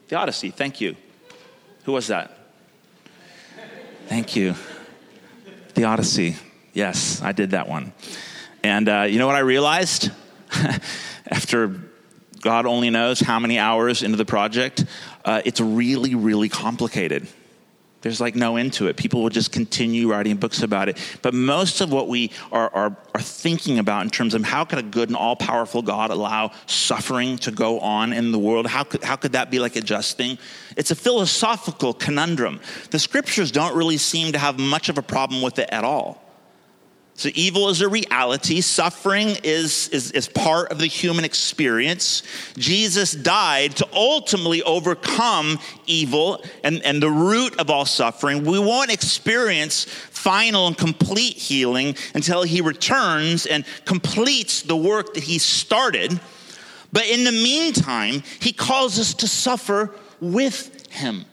Theodicy, 0.09 0.51
thank 0.51 0.81
you. 0.81 0.97
Who 1.85 1.93
was 1.93 2.07
that? 2.07 2.35
Thank 4.07 4.37
you. 4.37 4.55
Theodicy. 5.75 6.37
Yes, 6.73 7.21
I 7.21 7.33
did 7.33 7.51
that 7.51 7.69
one. 7.69 7.93
And 8.63 8.89
uh, 8.89 9.03
you 9.03 9.19
know 9.19 9.27
what 9.27 9.37
I 9.37 9.41
realized? 9.41 10.11
After 11.31 11.79
God 12.41 12.65
only 12.65 12.89
knows 12.89 13.21
how 13.21 13.39
many 13.39 13.59
hours 13.59 14.03
into 14.03 14.17
the 14.17 14.25
project, 14.25 14.87
uh, 15.27 15.43
it's 15.45 15.61
really, 15.61 16.15
really 16.15 16.49
complicated. 16.49 17.29
There's 18.01 18.21
like 18.21 18.37
no 18.37 18.57
end 18.57 18.75
to 18.75 18.87
it. 18.87 18.97
People 18.97 19.23
will 19.23 19.29
just 19.29 19.51
continue 19.51 20.11
writing 20.11 20.37
books 20.37 20.63
about 20.63 20.89
it. 20.89 20.99
But 21.21 21.35
most 21.35 21.81
of 21.81 21.91
what 21.91 22.07
we 22.07 22.31
are, 22.53 22.73
are, 22.73 22.97
are 23.15 23.21
thinking 23.21 23.81
about 23.81 24.05
in 24.05 24.11
terms 24.11 24.35
of 24.35 24.45
how 24.45 24.65
could 24.65 24.79
a 24.79 24.83
good 24.83 25.09
and 25.09 25.17
all 25.17 25.35
powerful 25.35 25.83
God 25.83 26.11
allow 26.11 26.53
suffering 26.67 27.39
to 27.39 27.51
go 27.51 27.81
on 27.81 28.13
in 28.13 28.31
the 28.31 28.39
world? 28.39 28.69
How 28.69 28.85
could, 28.85 29.03
how 29.03 29.17
could 29.17 29.33
that 29.33 29.51
be 29.51 29.59
like 29.59 29.75
a 29.75 29.81
just 29.81 30.17
thing? 30.17 30.39
It's 30.77 30.93
a 30.93 30.95
philosophical 30.95 31.93
conundrum. 31.93 32.61
The 32.91 33.01
scriptures 33.01 33.51
don't 33.51 33.77
really 33.77 33.99
seem 33.99 34.33
to 34.33 34.39
have 34.39 34.61
much 34.61 34.89
of 34.89 34.97
a 34.97 35.03
problem 35.03 35.43
with 35.43 35.59
it 35.59 35.69
at 35.73 35.83
all. 35.83 36.23
So, 37.19 37.31
evil 37.35 37.69
is 37.69 37.81
a 37.81 37.89
reality. 37.89 38.61
Suffering 38.61 39.39
is, 39.43 39.89
is, 39.89 40.13
is 40.13 40.29
part 40.29 40.71
of 40.71 40.79
the 40.79 40.87
human 40.87 41.25
experience. 41.25 42.23
Jesus 42.57 43.11
died 43.11 43.75
to 43.79 43.89
ultimately 43.93 44.63
overcome 44.63 45.59
evil 45.89 46.45
and, 46.63 46.81
and 46.85 47.03
the 47.03 47.11
root 47.11 47.59
of 47.59 47.71
all 47.71 47.87
suffering. 47.87 48.45
We 48.45 48.61
won't 48.61 48.93
experience 48.93 49.83
final 49.83 50.69
and 50.69 50.79
complete 50.79 51.37
healing 51.37 51.97
until 52.15 52.45
he 52.45 52.61
returns 52.61 53.47
and 53.47 53.65
completes 53.85 54.63
the 54.63 54.77
work 54.77 55.15
that 55.15 55.25
he 55.25 55.39
started. 55.39 56.21
But 56.93 57.09
in 57.09 57.25
the 57.25 57.33
meantime, 57.33 58.23
he 58.39 58.53
calls 58.53 58.97
us 58.97 59.13
to 59.15 59.27
suffer 59.27 59.93
with 60.21 60.87
him. 60.93 61.25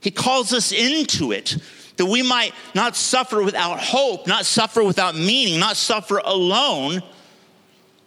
He 0.00 0.10
calls 0.10 0.52
us 0.52 0.72
into 0.72 1.30
it 1.30 1.56
that 1.96 2.06
we 2.06 2.22
might 2.22 2.52
not 2.74 2.96
suffer 2.96 3.42
without 3.42 3.78
hope, 3.80 4.26
not 4.26 4.46
suffer 4.46 4.82
without 4.82 5.14
meaning, 5.14 5.60
not 5.60 5.76
suffer 5.76 6.18
alone, 6.24 7.02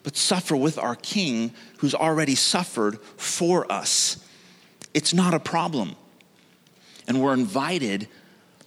but 0.04 0.16
suffer 0.16 0.56
with 0.56 0.78
our 0.78 0.96
King 0.96 1.54
who's 1.78 1.96
already 1.96 2.36
suffered 2.36 3.00
for 3.18 3.72
us. 3.72 4.24
It's 4.94 5.14
not 5.14 5.34
a 5.34 5.40
problem. 5.40 5.96
And 7.08 7.22
we're 7.22 7.34
invited 7.34 8.08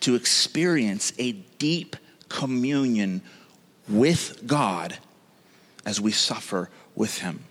to 0.00 0.14
experience 0.14 1.12
a 1.18 1.32
deep 1.32 1.96
communion 2.28 3.22
with 3.88 4.46
God 4.46 4.96
as 5.84 6.00
we 6.00 6.12
suffer 6.12 6.70
with 6.94 7.18
Him. 7.18 7.44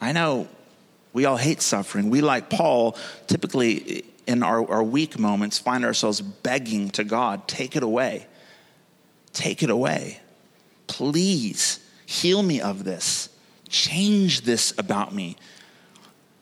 I 0.00 0.12
know 0.12 0.48
we 1.12 1.24
all 1.24 1.36
hate 1.36 1.60
suffering. 1.60 2.10
We, 2.10 2.20
like 2.20 2.48
Paul, 2.48 2.96
typically 3.26 4.04
in 4.28 4.42
our, 4.42 4.70
our 4.70 4.82
weak 4.84 5.18
moments 5.18 5.58
find 5.58 5.84
ourselves 5.84 6.20
begging 6.20 6.90
to 6.90 7.02
God, 7.02 7.48
take 7.48 7.74
it 7.74 7.82
away. 7.82 8.26
Take 9.32 9.62
it 9.62 9.70
away. 9.70 10.20
Please 10.86 11.80
heal 12.06 12.42
me 12.42 12.60
of 12.60 12.84
this. 12.84 13.30
Change 13.68 14.42
this 14.42 14.74
about 14.78 15.14
me. 15.14 15.36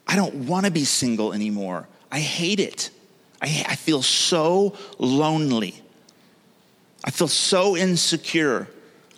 I 0.06 0.16
don't 0.16 0.46
want 0.46 0.66
to 0.66 0.72
be 0.72 0.84
single 0.84 1.32
anymore. 1.32 1.88
I 2.10 2.20
hate 2.20 2.60
it. 2.60 2.90
I, 3.40 3.64
I 3.68 3.76
feel 3.76 4.02
so 4.02 4.76
lonely. 4.98 5.80
I 7.04 7.10
feel 7.10 7.28
so 7.28 7.76
insecure. 7.76 8.68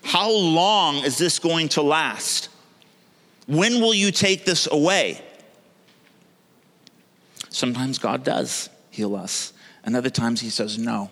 How 0.02 0.30
long 0.30 0.96
is 0.96 1.16
this 1.16 1.38
going 1.38 1.68
to 1.70 1.82
last? 1.82 2.48
When 3.46 3.80
will 3.80 3.94
you 3.94 4.10
take 4.10 4.44
this 4.44 4.68
away? 4.70 5.22
Sometimes 7.58 7.98
God 7.98 8.22
does 8.22 8.70
heal 8.88 9.16
us, 9.16 9.52
and 9.82 9.96
other 9.96 10.10
times 10.10 10.40
He 10.40 10.48
says, 10.48 10.78
No, 10.78 11.10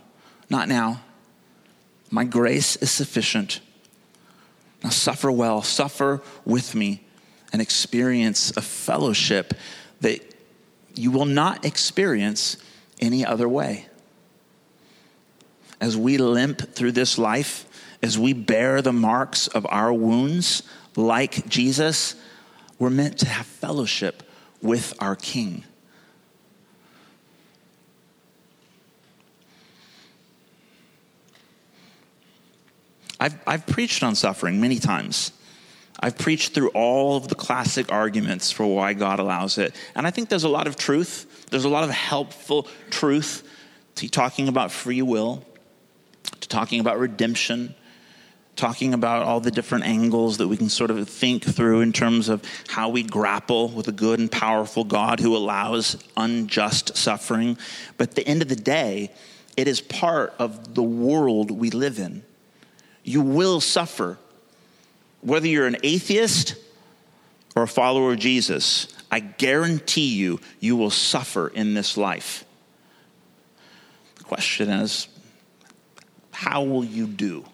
not 0.48 0.68
now. 0.68 1.00
My 2.08 2.22
grace 2.22 2.76
is 2.76 2.92
sufficient. 2.92 3.58
Now 4.84 4.90
suffer 4.90 5.32
well, 5.32 5.60
suffer 5.62 6.22
with 6.44 6.72
me, 6.76 7.02
and 7.52 7.60
experience 7.60 8.56
a 8.56 8.62
fellowship 8.62 9.54
that 10.02 10.20
you 10.94 11.10
will 11.10 11.24
not 11.24 11.64
experience 11.64 12.58
any 13.00 13.26
other 13.26 13.48
way. 13.48 13.86
As 15.80 15.96
we 15.96 16.16
limp 16.16 16.74
through 16.76 16.92
this 16.92 17.18
life, 17.18 17.66
as 18.04 18.20
we 18.20 18.32
bear 18.32 18.82
the 18.82 18.92
marks 18.92 19.48
of 19.48 19.66
our 19.68 19.92
wounds, 19.92 20.62
like 20.94 21.48
Jesus, 21.48 22.14
we're 22.78 22.88
meant 22.88 23.18
to 23.18 23.26
have 23.26 23.46
fellowship 23.46 24.22
with 24.62 24.94
our 25.00 25.16
King. 25.16 25.64
I've, 33.18 33.36
I've 33.46 33.66
preached 33.66 34.02
on 34.02 34.14
suffering 34.14 34.60
many 34.60 34.78
times. 34.78 35.32
I've 35.98 36.18
preached 36.18 36.52
through 36.52 36.68
all 36.70 37.16
of 37.16 37.28
the 37.28 37.34
classic 37.34 37.90
arguments 37.90 38.52
for 38.52 38.66
why 38.66 38.92
God 38.92 39.18
allows 39.18 39.56
it. 39.56 39.74
And 39.94 40.06
I 40.06 40.10
think 40.10 40.28
there's 40.28 40.44
a 40.44 40.48
lot 40.48 40.66
of 40.66 40.76
truth. 40.76 41.46
There's 41.50 41.64
a 41.64 41.70
lot 41.70 41.84
of 41.84 41.90
helpful 41.90 42.68
truth 42.90 43.48
to 43.96 44.08
talking 44.08 44.48
about 44.48 44.70
free 44.70 45.00
will, 45.00 45.42
to 46.40 46.48
talking 46.48 46.80
about 46.80 46.98
redemption, 46.98 47.74
talking 48.56 48.92
about 48.92 49.22
all 49.22 49.40
the 49.40 49.50
different 49.50 49.84
angles 49.84 50.36
that 50.38 50.48
we 50.48 50.56
can 50.56 50.68
sort 50.68 50.90
of 50.90 51.08
think 51.08 51.44
through 51.44 51.80
in 51.80 51.92
terms 51.92 52.28
of 52.28 52.42
how 52.68 52.90
we 52.90 53.02
grapple 53.02 53.68
with 53.68 53.88
a 53.88 53.92
good 53.92 54.18
and 54.18 54.30
powerful 54.30 54.84
God 54.84 55.20
who 55.20 55.34
allows 55.34 56.02
unjust 56.16 56.96
suffering. 56.96 57.56
But 57.96 58.10
at 58.10 58.14
the 58.16 58.26
end 58.26 58.42
of 58.42 58.48
the 58.48 58.56
day, 58.56 59.12
it 59.56 59.66
is 59.66 59.80
part 59.80 60.34
of 60.38 60.74
the 60.74 60.82
world 60.82 61.50
we 61.50 61.70
live 61.70 61.98
in 61.98 62.22
you 63.06 63.22
will 63.22 63.60
suffer. 63.60 64.18
Whether 65.22 65.46
you're 65.46 65.66
an 65.66 65.78
atheist 65.82 66.56
or 67.54 67.62
a 67.62 67.68
follower 67.68 68.12
of 68.12 68.18
Jesus, 68.18 68.88
I 69.10 69.20
guarantee 69.20 70.14
you, 70.14 70.40
you 70.60 70.76
will 70.76 70.90
suffer 70.90 71.48
in 71.48 71.72
this 71.72 71.96
life. 71.96 72.44
The 74.16 74.24
question 74.24 74.68
is, 74.68 75.08
how 76.32 76.64
will 76.64 76.84
you 76.84 77.06
do? 77.06 77.44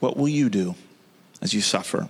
What 0.00 0.16
will 0.16 0.28
you 0.28 0.50
do 0.50 0.74
as 1.40 1.54
you 1.54 1.60
suffer? 1.60 2.08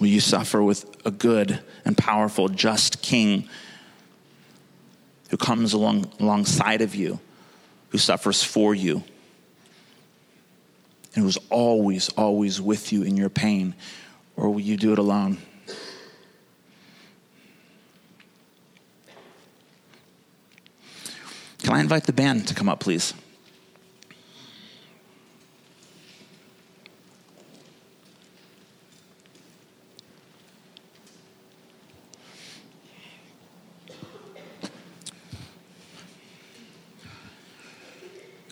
Will 0.00 0.08
you 0.08 0.20
suffer 0.20 0.62
with 0.62 0.84
a 1.06 1.10
good 1.10 1.60
and 1.84 1.96
powerful, 1.96 2.48
just 2.48 3.00
king 3.00 3.48
who 5.30 5.36
comes 5.36 5.72
along, 5.72 6.10
alongside 6.20 6.82
of 6.82 6.94
you, 6.94 7.20
who 7.90 7.98
suffers 7.98 8.42
for 8.42 8.74
you, 8.74 9.02
and 11.14 11.24
who's 11.24 11.38
always, 11.50 12.08
always 12.10 12.60
with 12.60 12.92
you 12.92 13.02
in 13.02 13.16
your 13.16 13.30
pain? 13.30 13.74
Or 14.36 14.50
will 14.50 14.60
you 14.60 14.76
do 14.76 14.92
it 14.92 14.98
alone? 14.98 15.38
Can 21.62 21.74
I 21.74 21.80
invite 21.80 22.04
the 22.04 22.12
band 22.12 22.46
to 22.48 22.54
come 22.54 22.68
up, 22.68 22.80
please? 22.80 23.14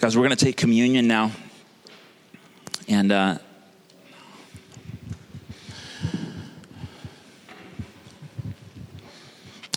Guys, 0.04 0.18
we're 0.18 0.26
going 0.26 0.36
to 0.36 0.44
take 0.44 0.58
communion 0.58 1.06
now. 1.06 1.32
And 2.88 3.10
uh, 3.10 3.38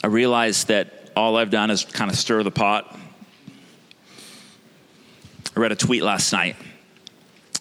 I 0.03 0.07
realize 0.07 0.65
that 0.65 1.11
all 1.15 1.37
I've 1.37 1.49
done 1.49 1.71
is 1.71 1.85
kind 1.85 2.11
of 2.11 2.17
stir 2.17 2.43
the 2.43 2.51
pot. 2.51 2.99
I 5.55 5.59
read 5.61 5.71
a 5.71 5.77
tweet 5.77 6.03
last 6.03 6.33
night. 6.33 6.57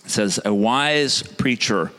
It 0.05 0.11
says, 0.11 0.41
A 0.45 0.53
wise 0.53 1.23
preacher 1.23 1.93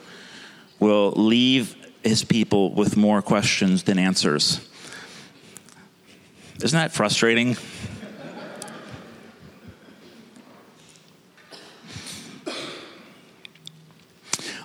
will 0.81 1.11
leave 1.11 1.77
his 2.03 2.25
people 2.25 2.73
with 2.73 2.97
more 2.97 3.21
questions 3.21 3.83
than 3.83 3.97
answers. 3.97 4.69
Isn't 6.61 6.77
that 6.77 6.91
frustrating? 6.91 7.55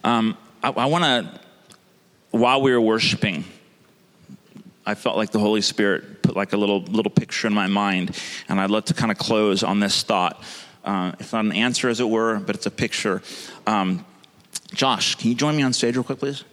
Um, 0.04 0.36
I, 0.76 0.86
want 0.86 1.04
to, 1.04 1.40
while 2.30 2.62
we 2.62 2.72
were 2.72 2.80
worshiping, 2.80 3.44
I 4.84 4.94
felt 4.94 5.16
like 5.16 5.30
the 5.30 5.38
Holy 5.38 5.60
Spirit 5.60 6.22
put 6.22 6.36
like 6.36 6.52
a 6.52 6.56
little 6.56 6.82
little 6.82 7.10
picture 7.10 7.46
in 7.46 7.54
my 7.54 7.66
mind, 7.66 8.18
and 8.48 8.60
I'd 8.60 8.70
love 8.70 8.86
to 8.86 8.94
kind 8.94 9.12
of 9.12 9.18
close 9.18 9.62
on 9.62 9.80
this 9.80 10.02
thought. 10.02 10.42
Uh, 10.84 11.12
it's 11.20 11.32
not 11.32 11.44
an 11.44 11.52
answer, 11.52 11.88
as 11.88 12.00
it 12.00 12.08
were, 12.08 12.40
but 12.40 12.56
it's 12.56 12.66
a 12.66 12.70
picture. 12.70 13.22
Um, 13.66 14.04
Josh, 14.74 15.14
can 15.14 15.28
you 15.28 15.36
join 15.36 15.56
me 15.56 15.62
on 15.62 15.72
stage 15.72 15.96
real 15.96 16.04
quick, 16.04 16.18
please? 16.18 16.44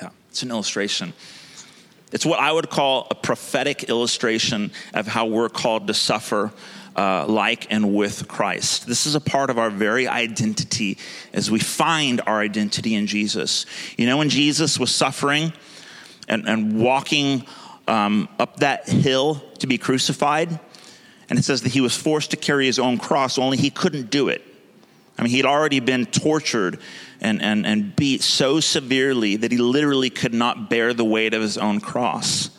Yeah, 0.00 0.10
it's 0.30 0.42
an 0.42 0.50
illustration. 0.50 1.12
It's 2.12 2.24
what 2.24 2.38
I 2.38 2.52
would 2.52 2.70
call 2.70 3.08
a 3.10 3.14
prophetic 3.16 3.84
illustration 3.84 4.70
of 4.92 5.08
how 5.08 5.26
we're 5.26 5.48
called 5.48 5.88
to 5.88 5.94
suffer 5.94 6.52
uh, 6.96 7.26
like 7.26 7.66
and 7.70 7.94
with 7.94 8.28
Christ. 8.28 8.86
This 8.86 9.06
is 9.06 9.14
a 9.14 9.20
part 9.20 9.50
of 9.50 9.58
our 9.58 9.70
very 9.70 10.06
identity 10.06 10.98
as 11.32 11.50
we 11.50 11.58
find 11.58 12.20
our 12.26 12.40
identity 12.40 12.94
in 12.94 13.06
Jesus. 13.06 13.66
You 13.96 14.06
know, 14.06 14.18
when 14.18 14.28
Jesus 14.28 14.78
was 14.78 14.94
suffering 14.94 15.52
and, 16.28 16.48
and 16.48 16.80
walking 16.80 17.46
um, 17.88 18.28
up 18.38 18.58
that 18.58 18.88
hill 18.88 19.42
to 19.58 19.66
be 19.66 19.78
crucified, 19.78 20.58
and 21.28 21.38
it 21.38 21.42
says 21.42 21.62
that 21.62 21.72
he 21.72 21.80
was 21.80 21.96
forced 21.96 22.30
to 22.30 22.36
carry 22.36 22.66
his 22.66 22.78
own 22.78 22.98
cross, 22.98 23.38
only 23.38 23.56
he 23.56 23.70
couldn't 23.70 24.10
do 24.10 24.28
it. 24.28 24.42
I 25.18 25.22
mean, 25.22 25.30
he'd 25.30 25.46
already 25.46 25.80
been 25.80 26.06
tortured 26.06 26.80
and, 27.20 27.40
and, 27.40 27.64
and 27.66 27.94
beat 27.94 28.22
so 28.22 28.60
severely 28.60 29.36
that 29.36 29.52
he 29.52 29.58
literally 29.58 30.10
could 30.10 30.34
not 30.34 30.68
bear 30.68 30.92
the 30.92 31.04
weight 31.04 31.34
of 31.34 31.40
his 31.40 31.56
own 31.56 31.80
cross. 31.80 32.50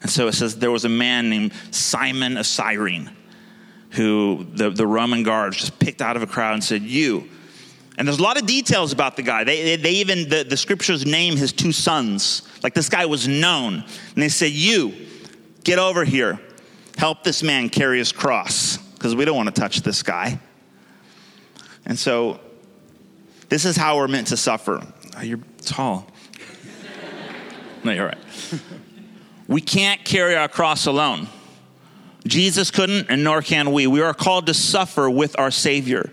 And 0.00 0.10
so 0.10 0.26
it 0.26 0.32
says 0.32 0.56
there 0.56 0.70
was 0.70 0.84
a 0.84 0.90
man 0.90 1.28
named 1.28 1.52
Simon 1.70 2.36
of 2.36 2.46
Cyrene 2.46 3.10
who 3.90 4.46
the, 4.52 4.70
the 4.70 4.86
Roman 4.86 5.22
guards 5.22 5.56
just 5.56 5.78
picked 5.78 6.02
out 6.02 6.16
of 6.16 6.22
a 6.22 6.26
crowd 6.26 6.54
and 6.54 6.64
said, 6.64 6.82
You. 6.82 7.28
And 7.96 8.06
there's 8.06 8.18
a 8.18 8.22
lot 8.22 8.40
of 8.40 8.46
details 8.46 8.92
about 8.92 9.16
the 9.16 9.22
guy. 9.22 9.42
They, 9.42 9.74
they 9.76 9.92
even, 9.92 10.28
the, 10.28 10.44
the 10.44 10.56
scriptures 10.56 11.04
name 11.04 11.36
his 11.36 11.52
two 11.52 11.72
sons. 11.72 12.42
Like 12.62 12.74
this 12.74 12.88
guy 12.88 13.06
was 13.06 13.26
known. 13.26 13.74
And 13.74 14.22
they 14.22 14.28
said, 14.28 14.52
You, 14.52 14.94
get 15.64 15.78
over 15.78 16.04
here. 16.04 16.40
Help 16.96 17.22
this 17.24 17.42
man 17.42 17.68
carry 17.68 17.98
his 17.98 18.12
cross 18.12 18.76
because 18.76 19.14
we 19.14 19.24
don't 19.24 19.36
want 19.36 19.54
to 19.54 19.60
touch 19.60 19.82
this 19.82 20.02
guy. 20.02 20.40
And 21.86 21.98
so, 21.98 22.40
this 23.48 23.64
is 23.64 23.76
how 23.76 23.96
we're 23.96 24.08
meant 24.08 24.26
to 24.28 24.36
suffer. 24.36 24.84
Oh, 25.16 25.22
you're 25.22 25.40
tall. 25.62 26.06
no, 27.84 27.92
you're 27.92 28.06
right. 28.06 28.18
We 29.46 29.62
can't 29.62 30.04
carry 30.04 30.36
our 30.36 30.48
cross 30.48 30.86
alone. 30.86 31.28
Jesus 32.26 32.70
couldn't, 32.70 33.08
and 33.08 33.24
nor 33.24 33.42
can 33.42 33.72
we. 33.72 33.86
We 33.86 34.02
are 34.02 34.14
called 34.14 34.46
to 34.46 34.54
suffer 34.54 35.08
with 35.08 35.38
our 35.38 35.50
Savior. 35.50 36.10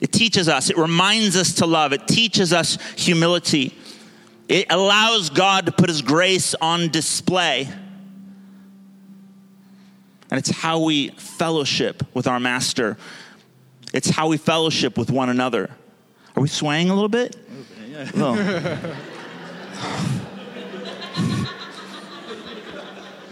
It 0.00 0.12
teaches 0.12 0.48
us, 0.48 0.70
it 0.70 0.76
reminds 0.76 1.36
us 1.36 1.54
to 1.54 1.66
love, 1.66 1.92
it 1.92 2.06
teaches 2.06 2.52
us 2.52 2.78
humility. 2.96 3.74
It 4.48 4.66
allows 4.70 5.30
God 5.30 5.66
to 5.66 5.72
put 5.72 5.88
His 5.88 6.02
grace 6.02 6.54
on 6.54 6.90
display. 6.90 7.68
And 10.30 10.38
it's 10.38 10.50
how 10.50 10.80
we 10.80 11.08
fellowship 11.10 12.02
with 12.14 12.26
our 12.26 12.38
Master. 12.38 12.96
It's 13.92 14.10
how 14.10 14.28
we 14.28 14.36
fellowship 14.36 14.98
with 14.98 15.10
one 15.10 15.30
another. 15.30 15.70
Are 16.36 16.42
we 16.42 16.48
swaying 16.48 16.90
a 16.90 16.94
little 16.94 17.08
bit? 17.08 17.36
Yeah. 17.88 18.10
Oh. 18.16 18.36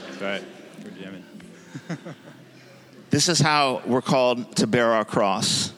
That's 0.08 0.22
right. 0.22 0.44
This 3.10 3.28
is 3.28 3.38
how 3.38 3.80
we're 3.86 4.02
called 4.02 4.56
to 4.56 4.66
bear 4.66 4.90
our 4.90 5.04
cross. 5.04 5.72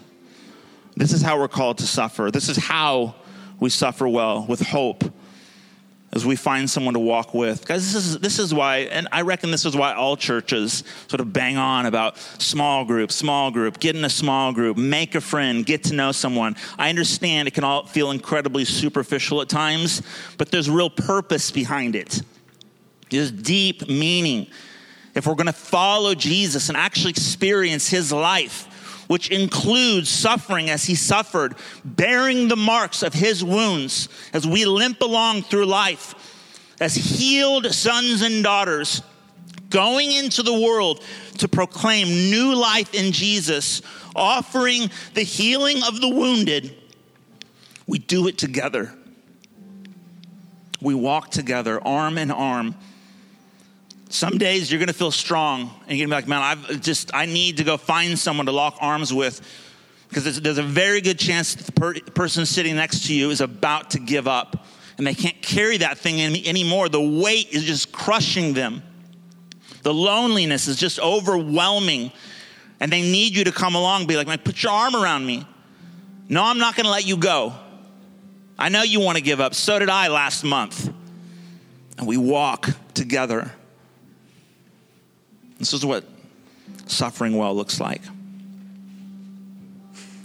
This 0.96 1.12
is 1.12 1.20
how 1.20 1.38
we're 1.38 1.48
called 1.48 1.76
to 1.78 1.86
suffer. 1.86 2.30
This 2.30 2.48
is 2.48 2.56
how 2.56 3.14
we 3.60 3.68
suffer 3.68 4.08
well 4.08 4.46
with 4.46 4.60
hope 4.60 5.04
as 6.14 6.24
we 6.24 6.34
find 6.34 6.70
someone 6.70 6.94
to 6.94 7.00
walk 7.00 7.34
with. 7.34 7.66
Guys, 7.66 7.92
this 7.92 8.06
is, 8.06 8.18
this 8.20 8.38
is 8.38 8.54
why, 8.54 8.78
and 8.78 9.06
I 9.12 9.20
reckon 9.20 9.50
this 9.50 9.66
is 9.66 9.76
why 9.76 9.92
all 9.92 10.16
churches 10.16 10.82
sort 11.08 11.20
of 11.20 11.30
bang 11.34 11.58
on 11.58 11.84
about 11.84 12.16
small 12.16 12.86
group, 12.86 13.12
small 13.12 13.50
group, 13.50 13.80
get 13.80 13.94
in 13.94 14.04
a 14.06 14.10
small 14.10 14.54
group, 14.54 14.78
make 14.78 15.14
a 15.14 15.20
friend, 15.20 15.66
get 15.66 15.84
to 15.84 15.94
know 15.94 16.12
someone. 16.12 16.56
I 16.78 16.88
understand 16.88 17.48
it 17.48 17.54
can 17.54 17.64
all 17.64 17.84
feel 17.84 18.12
incredibly 18.12 18.64
superficial 18.64 19.42
at 19.42 19.50
times, 19.50 20.00
but 20.38 20.50
there's 20.50 20.70
real 20.70 20.88
purpose 20.88 21.50
behind 21.50 21.94
it. 21.94 22.22
There's 23.10 23.30
deep 23.30 23.86
meaning. 23.88 24.46
If 25.16 25.26
we're 25.26 25.34
going 25.34 25.46
to 25.46 25.52
follow 25.52 26.14
Jesus 26.14 26.68
and 26.68 26.76
actually 26.76 27.10
experience 27.10 27.88
his 27.88 28.12
life, 28.12 29.04
which 29.08 29.30
includes 29.30 30.10
suffering 30.10 30.68
as 30.68 30.84
he 30.84 30.94
suffered, 30.94 31.54
bearing 31.84 32.48
the 32.48 32.56
marks 32.56 33.02
of 33.02 33.14
his 33.14 33.42
wounds 33.42 34.10
as 34.34 34.46
we 34.46 34.66
limp 34.66 35.00
along 35.00 35.42
through 35.42 35.64
life, 35.66 36.14
as 36.80 36.94
healed 36.94 37.72
sons 37.72 38.20
and 38.20 38.44
daughters, 38.44 39.00
going 39.70 40.12
into 40.12 40.42
the 40.42 40.52
world 40.52 41.02
to 41.38 41.48
proclaim 41.48 42.08
new 42.30 42.54
life 42.54 42.94
in 42.94 43.10
Jesus, 43.12 43.80
offering 44.14 44.90
the 45.14 45.22
healing 45.22 45.82
of 45.82 46.00
the 46.00 46.08
wounded, 46.08 46.76
we 47.86 47.98
do 47.98 48.26
it 48.26 48.36
together. 48.36 48.92
We 50.82 50.94
walk 50.94 51.30
together, 51.30 51.82
arm 51.86 52.18
in 52.18 52.30
arm. 52.30 52.74
Some 54.08 54.38
days 54.38 54.70
you're 54.70 54.78
going 54.78 54.88
to 54.88 54.94
feel 54.94 55.10
strong 55.10 55.62
and 55.86 55.98
you're 55.98 56.06
going 56.06 56.22
to 56.22 56.28
be 56.28 56.32
like, 56.32 56.42
man, 56.42 56.42
I've 56.42 56.80
just, 56.80 57.12
I 57.12 57.26
need 57.26 57.56
to 57.56 57.64
go 57.64 57.76
find 57.76 58.18
someone 58.18 58.46
to 58.46 58.52
lock 58.52 58.76
arms 58.80 59.12
with 59.12 59.40
because 60.08 60.24
there's, 60.24 60.40
there's 60.40 60.58
a 60.58 60.62
very 60.62 61.00
good 61.00 61.18
chance 61.18 61.54
that 61.54 61.66
the 61.66 61.72
per- 61.72 62.00
person 62.12 62.46
sitting 62.46 62.76
next 62.76 63.06
to 63.06 63.14
you 63.14 63.30
is 63.30 63.40
about 63.40 63.90
to 63.90 63.98
give 63.98 64.28
up 64.28 64.64
and 64.98 65.06
they 65.06 65.14
can't 65.14 65.40
carry 65.42 65.78
that 65.78 65.98
thing 65.98 66.20
any, 66.20 66.46
anymore. 66.46 66.88
The 66.88 67.00
weight 67.00 67.50
is 67.50 67.64
just 67.64 67.92
crushing 67.92 68.54
them. 68.54 68.82
The 69.82 69.92
loneliness 69.92 70.68
is 70.68 70.76
just 70.76 71.00
overwhelming 71.00 72.12
and 72.78 72.92
they 72.92 73.02
need 73.02 73.36
you 73.36 73.44
to 73.44 73.52
come 73.52 73.74
along 73.74 74.06
be 74.06 74.16
like, 74.16 74.26
man, 74.26 74.38
put 74.38 74.62
your 74.62 74.72
arm 74.72 74.94
around 74.94 75.26
me. 75.26 75.46
No, 76.28 76.44
I'm 76.44 76.58
not 76.58 76.76
going 76.76 76.84
to 76.84 76.90
let 76.90 77.06
you 77.06 77.16
go. 77.16 77.54
I 78.58 78.68
know 78.68 78.82
you 78.82 79.00
want 79.00 79.16
to 79.16 79.22
give 79.22 79.40
up. 79.40 79.54
So 79.54 79.78
did 79.78 79.88
I 79.88 80.08
last 80.08 80.44
month. 80.44 80.92
And 81.98 82.06
we 82.06 82.16
walk 82.16 82.68
together. 82.94 83.50
This 85.58 85.72
is 85.72 85.84
what 85.84 86.04
suffering 86.86 87.36
well 87.36 87.54
looks 87.54 87.80
like. 87.80 88.02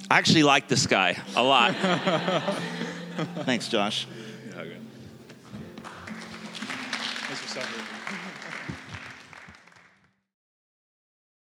I 0.09 0.17
actually 0.17 0.43
like 0.43 0.67
this 0.67 0.87
guy 0.87 1.17
a 1.35 1.43
lot. 1.43 1.73
Thanks, 3.45 3.69
Josh. 3.69 4.07